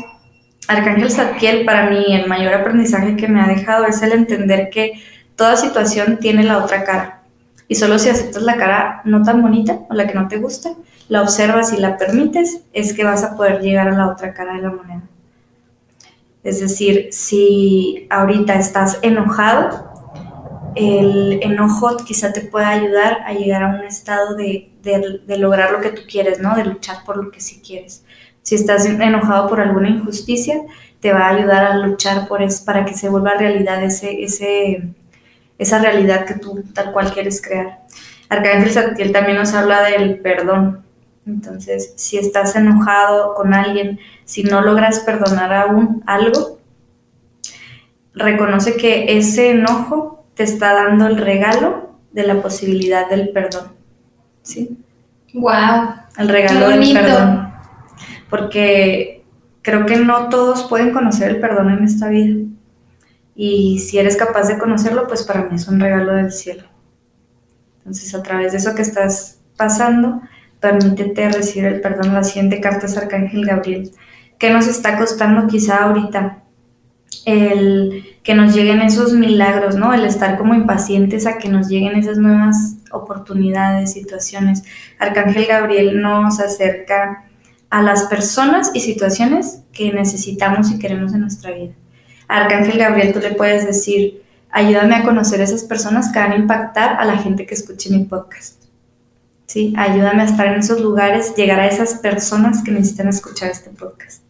Arcángel 0.67 1.09
Zadkiel, 1.09 1.65
para 1.65 1.89
mí, 1.89 2.05
el 2.09 2.27
mayor 2.27 2.53
aprendizaje 2.53 3.15
que 3.15 3.27
me 3.27 3.41
ha 3.41 3.47
dejado 3.47 3.87
es 3.87 4.03
el 4.03 4.11
entender 4.11 4.69
que 4.69 5.01
toda 5.35 5.57
situación 5.57 6.19
tiene 6.19 6.43
la 6.43 6.59
otra 6.59 6.83
cara 6.83 7.20
y 7.71 7.75
solo 7.75 7.97
si 7.99 8.09
aceptas 8.09 8.43
la 8.43 8.57
cara 8.57 9.01
no 9.05 9.23
tan 9.23 9.41
bonita 9.41 9.79
o 9.89 9.93
la 9.93 10.05
que 10.05 10.13
no 10.13 10.27
te 10.27 10.35
gusta, 10.35 10.71
la 11.07 11.21
observas 11.21 11.71
y 11.71 11.77
la 11.77 11.95
permites, 11.95 12.63
es 12.73 12.91
que 12.91 13.05
vas 13.05 13.23
a 13.23 13.37
poder 13.37 13.61
llegar 13.61 13.87
a 13.87 13.97
la 13.97 14.09
otra 14.09 14.33
cara 14.33 14.55
de 14.55 14.61
la 14.61 14.71
moneda. 14.71 15.03
Es 16.43 16.59
decir, 16.59 17.07
si 17.13 18.07
ahorita 18.09 18.55
estás 18.55 18.99
enojado, 19.03 19.89
el 20.75 21.39
enojo 21.43 21.95
quizá 22.05 22.33
te 22.33 22.41
pueda 22.41 22.67
ayudar 22.67 23.19
a 23.25 23.31
llegar 23.31 23.63
a 23.63 23.69
un 23.69 23.85
estado 23.85 24.35
de, 24.35 24.69
lograr 25.37 25.71
lo 25.71 25.79
que 25.79 25.91
tú 25.91 26.01
quieres, 26.05 26.41
¿no? 26.41 26.57
De 26.57 26.65
luchar 26.65 27.05
por 27.05 27.23
lo 27.23 27.31
que 27.31 27.39
sí 27.39 27.61
quieres. 27.65 28.03
Si 28.41 28.55
estás 28.55 28.85
enojado 28.85 29.47
por 29.47 29.61
alguna 29.61 29.87
injusticia, 29.87 30.61
te 30.99 31.13
va 31.13 31.27
a 31.27 31.35
ayudar 31.37 31.63
a 31.63 31.77
luchar 31.77 32.27
por 32.27 32.41
eso, 32.41 32.65
para 32.65 32.83
que 32.83 32.95
se 32.95 33.07
vuelva 33.07 33.35
realidad 33.35 33.81
ese, 33.81 34.23
ese, 34.23 34.93
esa 35.61 35.77
realidad 35.77 36.25
que 36.25 36.33
tú 36.33 36.63
tal 36.73 36.91
cual 36.91 37.13
quieres 37.13 37.39
crear. 37.39 37.81
Arcángel 38.29 38.71
Satiel 38.71 39.11
también 39.11 39.37
nos 39.37 39.53
habla 39.53 39.83
del 39.83 40.17
perdón. 40.19 40.83
Entonces, 41.27 41.93
si 41.97 42.17
estás 42.17 42.55
enojado 42.55 43.35
con 43.35 43.53
alguien, 43.53 43.99
si 44.25 44.41
no 44.41 44.61
logras 44.61 45.01
perdonar 45.01 45.53
aún 45.53 46.01
algo, 46.07 46.59
reconoce 48.15 48.75
que 48.75 49.17
ese 49.17 49.51
enojo 49.51 50.25
te 50.33 50.43
está 50.43 50.73
dando 50.73 51.05
el 51.05 51.17
regalo 51.17 51.91
de 52.11 52.23
la 52.23 52.41
posibilidad 52.41 53.07
del 53.07 53.29
perdón. 53.29 53.67
¿Sí? 54.41 54.79
Wow. 55.35 55.93
El 56.17 56.27
regalo 56.27 56.69
del 56.69 56.91
perdón. 56.91 57.53
Porque 58.31 59.23
creo 59.61 59.85
que 59.85 59.97
no 59.97 60.29
todos 60.29 60.63
pueden 60.63 60.91
conocer 60.91 61.29
el 61.29 61.39
perdón 61.39 61.69
en 61.69 61.83
esta 61.83 62.09
vida. 62.09 62.47
Y 63.43 63.79
si 63.79 63.97
eres 63.97 64.17
capaz 64.17 64.49
de 64.49 64.59
conocerlo, 64.59 65.07
pues 65.07 65.23
para 65.23 65.45
mí 65.45 65.55
es 65.55 65.67
un 65.67 65.79
regalo 65.79 66.13
del 66.13 66.31
cielo. 66.31 66.65
Entonces, 67.79 68.13
a 68.13 68.21
través 68.21 68.51
de 68.51 68.59
eso 68.59 68.75
que 68.75 68.83
estás 68.83 69.39
pasando, 69.57 70.21
permítete 70.59 71.27
recibir 71.27 71.65
el 71.65 71.81
perdón. 71.81 72.13
La 72.13 72.23
siguiente 72.23 72.61
carta 72.61 72.85
es 72.85 72.95
Arcángel 72.97 73.43
Gabriel. 73.43 73.89
¿Qué 74.37 74.51
nos 74.51 74.67
está 74.67 74.95
costando 74.95 75.47
quizá 75.47 75.85
ahorita? 75.85 76.43
El 77.25 78.03
que 78.21 78.35
nos 78.35 78.53
lleguen 78.53 78.79
esos 78.83 79.13
milagros, 79.13 79.75
¿no? 79.75 79.91
El 79.91 80.05
estar 80.05 80.37
como 80.37 80.53
impacientes 80.53 81.25
a 81.25 81.39
que 81.39 81.49
nos 81.49 81.67
lleguen 81.67 81.95
esas 81.95 82.19
nuevas 82.19 82.75
oportunidades, 82.91 83.93
situaciones. 83.93 84.65
Arcángel 84.99 85.47
Gabriel 85.47 85.99
nos 85.99 86.39
acerca 86.39 87.25
a 87.71 87.81
las 87.81 88.03
personas 88.03 88.69
y 88.75 88.81
situaciones 88.81 89.63
que 89.73 89.91
necesitamos 89.91 90.69
y 90.69 90.77
queremos 90.77 91.11
en 91.15 91.21
nuestra 91.21 91.49
vida. 91.49 91.73
Arcángel 92.31 92.77
Gabriel, 92.77 93.11
tú 93.11 93.19
le 93.19 93.33
puedes 93.33 93.65
decir, 93.65 94.23
ayúdame 94.49 94.95
a 94.95 95.03
conocer 95.03 95.41
esas 95.41 95.63
personas 95.63 96.11
que 96.11 96.19
van 96.19 96.31
a 96.31 96.37
impactar 96.37 96.99
a 96.99 97.03
la 97.03 97.17
gente 97.17 97.45
que 97.45 97.53
escuche 97.53 97.89
mi 97.89 98.05
podcast. 98.05 98.61
¿Sí? 99.47 99.73
Ayúdame 99.77 100.21
a 100.21 100.25
estar 100.25 100.47
en 100.47 100.61
esos 100.61 100.79
lugares, 100.79 101.35
llegar 101.35 101.59
a 101.59 101.67
esas 101.67 101.95
personas 101.95 102.63
que 102.63 102.71
necesitan 102.71 103.09
escuchar 103.09 103.51
este 103.51 103.69
podcast. 103.69 104.23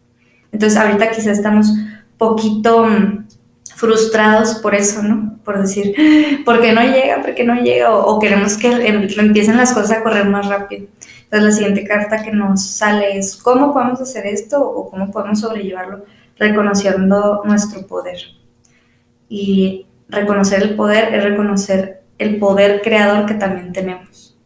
Entonces, 0.50 0.76
ahorita 0.76 1.12
quizá 1.12 1.30
estamos 1.30 1.72
poquito 2.18 2.84
mm, 2.86 3.28
frustrados 3.76 4.56
por 4.56 4.74
eso, 4.74 5.00
¿no? 5.04 5.38
Por 5.44 5.60
decir, 5.60 5.94
¿por 6.44 6.60
qué 6.60 6.72
no 6.72 6.82
llega? 6.82 7.22
¿Por 7.22 7.36
qué 7.36 7.44
no 7.44 7.54
llega? 7.54 7.94
O, 7.94 8.18
queremos 8.18 8.56
que 8.56 8.68
em, 8.68 9.08
empiecen 9.16 9.56
las 9.56 9.72
cosas 9.72 9.98
a 9.98 10.02
correr 10.02 10.26
más 10.26 10.48
rápido. 10.48 10.86
Entonces, 11.24 11.48
la 11.48 11.52
siguiente 11.52 11.84
carta 11.84 12.20
que 12.24 12.32
nos 12.32 12.66
sale 12.66 13.16
es, 13.16 13.36
¿cómo 13.36 13.72
podemos 13.72 14.00
hacer 14.00 14.26
esto 14.26 14.60
o 14.60 14.90
cómo 14.90 15.12
podemos 15.12 15.38
sobrellevarlo? 15.38 16.04
Reconociendo 16.38 17.42
nuestro 17.44 17.86
poder. 17.86 18.18
Y 19.28 19.86
reconocer 20.08 20.62
el 20.62 20.76
poder 20.76 21.14
es 21.14 21.24
reconocer 21.24 22.02
el 22.18 22.38
poder 22.38 22.82
creador 22.82 23.26
que 23.26 23.34
también 23.34 23.72
tenemos, 23.72 24.36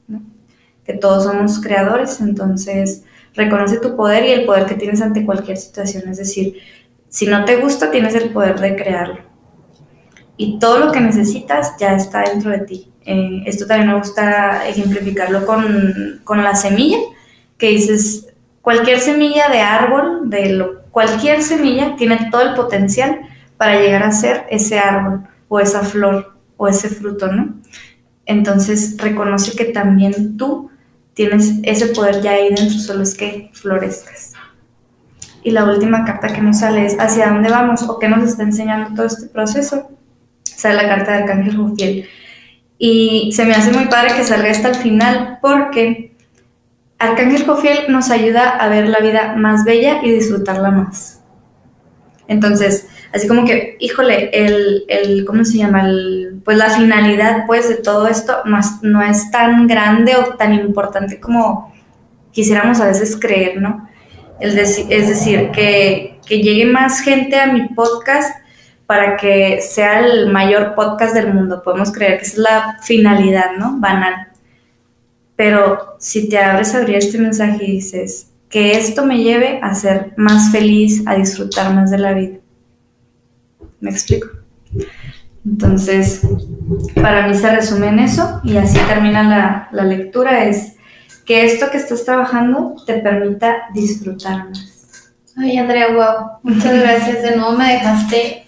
que 0.85 0.95
todos 0.95 1.25
somos 1.25 1.61
creadores, 1.61 2.21
entonces 2.21 3.05
reconoce 3.35 3.79
tu 3.79 3.97
poder 3.97 4.25
y 4.25 4.33
el 4.33 4.47
poder 4.47 4.67
que 4.67 4.77
tienes 4.77 5.03
ante 5.03 5.27
cualquier 5.27 5.59
situación, 5.59 6.09
es 6.09 6.19
decir, 6.19 6.59
si 7.09 7.27
no 7.27 7.45
te 7.45 7.57
gusta, 7.57 7.91
tienes 7.91 8.15
el 8.15 8.31
poder 8.31 8.59
de 8.61 8.77
crearlo. 8.77 9.19
Y 10.37 10.59
todo 10.59 10.79
lo 10.79 10.93
que 10.93 11.01
necesitas 11.01 11.73
ya 11.79 11.95
está 11.95 12.23
dentro 12.23 12.51
de 12.51 12.59
ti. 12.61 12.93
Eh, 13.05 13.43
esto 13.47 13.67
también 13.67 13.91
me 13.91 13.99
gusta 13.99 14.69
ejemplificarlo 14.69 15.47
con, 15.47 16.21
con 16.25 16.43
la 16.43 16.55
semilla, 16.55 16.99
que 17.57 17.69
dices, 17.69 18.35
cualquier 18.61 19.01
semilla 19.01 19.49
de 19.49 19.61
árbol, 19.61 20.29
de 20.29 20.51
lo 20.51 20.86
cualquier 20.97 21.43
semilla 21.43 21.95
tiene 21.97 22.31
todo 22.31 22.41
el 22.41 22.55
potencial 22.55 23.21
para 23.59 23.79
llegar 23.79 24.03
a 24.03 24.13
ser 24.13 24.47
ese 24.49 24.79
árbol 24.79 25.25
o 25.47 25.61
esa 25.61 25.83
flor 25.83 26.39
o 26.57 26.69
ese 26.69 26.89
fruto, 26.89 27.31
¿no? 27.31 27.55
Entonces 28.25 28.97
reconoce 28.97 29.55
que 29.55 29.67
también 29.67 30.39
tú 30.39 30.71
tienes 31.13 31.53
ese 31.65 31.89
poder 31.89 32.23
ya 32.23 32.31
ahí 32.31 32.49
dentro, 32.49 32.79
solo 32.79 33.03
es 33.03 33.15
que 33.15 33.51
florezcas. 33.53 34.33
Y 35.43 35.51
la 35.51 35.67
última 35.67 36.07
carta 36.07 36.29
que 36.29 36.41
nos 36.41 36.61
sale 36.61 36.87
es 36.87 36.99
hacia 36.99 37.29
dónde 37.29 37.51
vamos 37.51 37.83
o 37.83 37.99
qué 37.99 38.09
nos 38.09 38.27
está 38.27 38.45
enseñando 38.45 38.95
todo 38.95 39.05
este 39.05 39.27
proceso. 39.27 39.91
Sale 40.45 40.77
la 40.77 40.89
carta 40.89 41.13
de 41.13 41.19
Arcángel 41.25 41.57
Rufiel. 41.57 42.09
Y 42.79 43.33
se 43.37 43.45
me 43.45 43.53
hace 43.53 43.71
muy 43.71 43.89
padre 43.89 44.15
que 44.17 44.25
salga 44.25 44.51
hasta 44.51 44.69
el 44.69 44.77
final 44.77 45.41
porque 45.43 46.16
Arcángel 46.99 47.45
Jofiel 47.45 47.87
nos 47.89 48.11
ayuda 48.11 48.49
a 48.49 48.69
ver 48.69 48.89
la 48.89 49.01
vida 49.01 49.35
más 49.37 49.65
bella 49.65 50.01
y 50.03 50.11
disfrutarla 50.11 50.71
más. 50.71 51.21
Entonces, 52.29 52.89
así 53.13 53.29
como 53.29 53.45
que, 53.45 53.77
híjole, 53.79 54.31
el, 54.33 54.85
el 54.89 55.25
¿cómo 55.25 55.45
se 55.45 55.59
llama? 55.59 55.85
pues 56.45 56.57
la 56.57 56.71
finalidad, 56.71 57.45
pues, 57.47 57.69
de 57.69 57.77
todo 57.77 58.09
esto 58.09 58.39
no 58.45 58.59
es, 58.59 58.83
no 58.83 59.03
es 59.03 59.31
tan 59.31 59.67
grande 59.67 60.17
o 60.17 60.35
tan 60.35 60.55
importante 60.55 61.21
como 61.21 61.73
quisiéramos 62.33 62.81
a 62.81 62.87
veces 62.87 63.17
creer, 63.19 63.61
¿no? 63.61 63.89
Decir, 64.41 64.87
es 64.91 65.09
decir 65.09 65.51
que, 65.51 66.19
que 66.27 66.43
llegue 66.43 66.67
más 66.67 67.01
gente 67.01 67.41
a 67.41 67.47
mi 67.47 67.69
podcast 67.69 68.37
para 68.87 69.17
que 69.17 69.61
sea 69.61 70.01
el 70.01 70.31
mayor 70.31 70.75
podcast 70.75 71.15
del 71.15 71.33
mundo. 71.33 71.63
Podemos 71.63 71.91
creer 71.93 72.19
que 72.19 72.25
esa 72.25 72.33
es 72.33 72.39
la 72.39 72.79
finalidad, 72.83 73.53
¿no? 73.59 73.79
Banal. 73.79 74.29
Pero 75.37 75.97
si 75.99 76.29
te 76.29 76.39
abres 76.39 76.75
a 76.75 76.79
abrir 76.79 76.97
este 76.97 77.19
mensaje 77.19 77.65
y 77.65 77.73
dices, 77.73 78.31
que 78.49 78.73
esto 78.73 79.05
me 79.05 79.19
lleve 79.19 79.61
a 79.63 79.75
ser 79.75 80.15
más 80.17 80.51
feliz, 80.51 81.03
a 81.07 81.15
disfrutar 81.15 81.75
más 81.75 81.91
de 81.91 81.99
la 81.99 82.13
vida. 82.13 82.39
¿Me 83.81 83.91
explico? 83.91 84.29
Entonces, 85.45 86.23
para 86.95 87.27
mí 87.29 87.35
se 87.35 87.55
resume 87.55 87.89
en 87.89 87.99
eso 88.01 88.41
y 88.45 88.57
así 88.57 88.79
termina 88.89 89.23
la, 89.23 89.69
la 89.73 89.85
lectura, 89.85 90.45
es 90.45 90.77
que 91.25 91.45
esto 91.45 91.71
que 91.71 91.77
estás 91.77 92.05
trabajando 92.05 92.75
te 92.87 92.95
permita 92.95 93.65
disfrutar 93.75 94.49
más. 94.49 95.13
Ay, 95.37 95.59
Andrea, 95.59 95.89
wow, 95.89 96.39
muchas 96.43 96.81
gracias. 96.81 97.23
De 97.23 97.37
nuevo 97.37 97.53
me 97.53 97.75
dejaste 97.75 98.47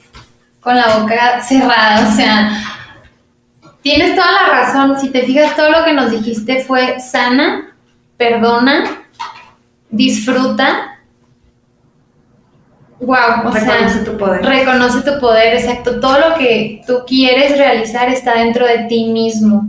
con 0.60 0.74
la 0.74 0.98
boca 0.98 1.42
cerrada, 1.42 2.08
o 2.08 2.16
sea, 2.16 2.50
Tienes 3.82 4.14
toda 4.14 4.32
la 4.32 4.48
razón. 4.48 4.98
Si 4.98 5.10
te 5.10 5.22
fijas, 5.22 5.56
todo 5.56 5.70
lo 5.70 5.84
que 5.84 5.92
nos 5.92 6.10
dijiste 6.10 6.62
fue 6.64 7.00
sana, 7.00 7.76
perdona, 8.16 8.84
disfruta. 9.90 10.98
Wow, 13.00 13.46
o 13.46 13.50
reconoce 13.50 14.00
tu 14.00 14.16
poder. 14.18 14.44
Reconoce 14.44 15.02
tu 15.02 15.20
poder, 15.20 15.54
exacto. 15.54 16.00
Todo 16.00 16.30
lo 16.30 16.34
que 16.36 16.82
tú 16.86 17.04
quieres 17.06 17.56
realizar 17.56 18.08
está 18.08 18.34
dentro 18.38 18.66
de 18.66 18.86
ti 18.88 19.04
mismo. 19.06 19.68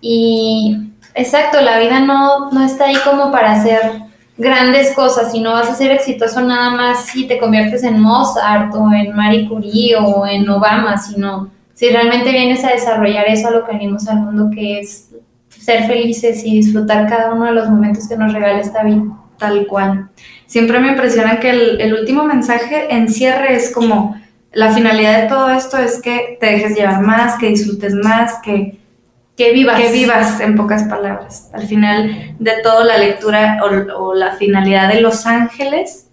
Y 0.00 0.78
exacto, 1.14 1.60
la 1.60 1.78
vida 1.78 2.00
no, 2.00 2.50
no 2.50 2.64
está 2.64 2.86
ahí 2.86 2.96
como 3.04 3.30
para 3.30 3.52
hacer 3.52 4.10
grandes 4.38 4.94
cosas, 4.94 5.34
y 5.34 5.40
no 5.40 5.52
vas 5.52 5.68
a 5.68 5.74
ser 5.74 5.90
exitoso 5.90 6.40
nada 6.40 6.70
más 6.70 7.04
si 7.04 7.26
te 7.26 7.38
conviertes 7.38 7.84
en 7.84 8.00
Mozart 8.00 8.74
o 8.74 8.90
en 8.90 9.14
Marie 9.14 9.46
Curie 9.46 9.96
o 9.96 10.26
en 10.26 10.48
Obama, 10.48 10.96
sino 10.96 11.50
si 11.80 11.88
realmente 11.88 12.30
vienes 12.30 12.62
a 12.62 12.72
desarrollar 12.72 13.26
eso 13.26 13.48
a 13.48 13.52
lo 13.52 13.64
que 13.64 13.72
venimos 13.72 14.06
al 14.06 14.18
mundo, 14.18 14.50
que 14.52 14.80
es 14.80 15.08
ser 15.48 15.86
felices 15.86 16.44
y 16.44 16.56
disfrutar 16.56 17.08
cada 17.08 17.32
uno 17.32 17.46
de 17.46 17.52
los 17.52 17.70
momentos 17.70 18.06
que 18.06 18.18
nos 18.18 18.34
regala 18.34 18.60
esta 18.60 18.82
vida. 18.82 19.02
Tal 19.38 19.66
cual. 19.66 20.10
Siempre 20.44 20.78
me 20.78 20.88
impresiona 20.88 21.40
que 21.40 21.48
el, 21.48 21.94
último 21.94 22.24
mensaje 22.24 22.94
en 22.94 23.08
cierre 23.08 23.54
es 23.54 23.72
como, 23.72 24.14
la 24.52 24.72
finalidad 24.74 25.22
de 25.22 25.28
todo 25.28 25.48
esto 25.48 25.78
es 25.78 26.02
que 26.02 26.36
te 26.38 26.48
dejes 26.48 26.76
llevar 26.76 27.00
más, 27.00 27.38
que 27.38 27.48
disfrutes 27.48 27.94
más, 27.94 28.34
que, 28.44 28.76
que 29.34 29.52
vivas. 29.52 29.80
Que 29.80 29.90
vivas, 29.90 30.38
en 30.40 30.56
pocas 30.56 30.84
palabras. 30.84 31.48
Al 31.54 31.66
final 31.66 32.34
de 32.38 32.52
todo, 32.62 32.84
la 32.84 32.98
lectura 32.98 33.58
o, 33.64 34.08
o 34.08 34.14
la 34.14 34.32
finalidad 34.32 34.92
de 34.92 35.00
los 35.00 35.24
ángeles 35.24 36.08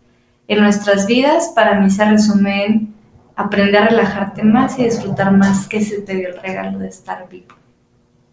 en 0.47 0.61
nuestras 0.61 1.07
vidas, 1.07 1.51
para 1.53 1.77
mí 1.77 1.89
se 1.89 2.05
resume 2.05 2.65
en 2.67 2.96
aprender 3.37 3.77
a 3.83 3.87
relajarte 3.87 4.43
más 4.43 4.77
y 4.79 4.83
disfrutar 4.83 5.31
más 5.31 5.67
que 5.69 5.79
se 5.79 6.01
te 6.01 6.15
dio 6.15 6.29
el 6.29 6.41
regalo 6.41 6.79
de 6.79 6.89
estar 6.89 7.29
vivo. 7.29 7.55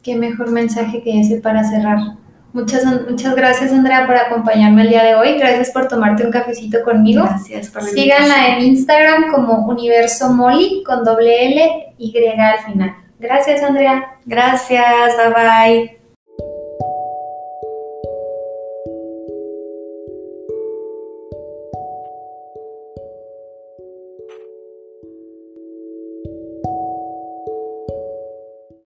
Qué 0.02 0.16
mejor 0.16 0.50
mensaje 0.50 1.02
que 1.02 1.20
ese 1.20 1.40
para 1.40 1.62
cerrar. 1.62 1.98
Muchas, 2.54 2.84
muchas 3.08 3.34
gracias, 3.34 3.72
Andrea, 3.72 4.06
por 4.06 4.16
acompañarme 4.16 4.82
el 4.82 4.88
día 4.88 5.04
de 5.04 5.14
hoy. 5.14 5.38
Gracias 5.38 5.70
por 5.70 5.88
tomarte 5.88 6.24
un 6.24 6.30
cafecito 6.30 6.82
conmigo. 6.82 7.24
Gracias 7.24 7.68
por 7.68 7.82
Síganla 7.82 8.56
en 8.56 8.64
Instagram 8.64 9.30
como 9.30 9.66
Universo 9.66 10.32
Molly 10.32 10.82
con 10.84 11.04
doble 11.04 11.46
L 11.46 11.94
Y 11.98 12.16
al 12.16 12.58
final. 12.60 12.94
Gracias, 13.18 13.62
Andrea. 13.62 14.04
Gracias, 14.24 15.16
bye 15.16 15.34
bye. 15.34 16.03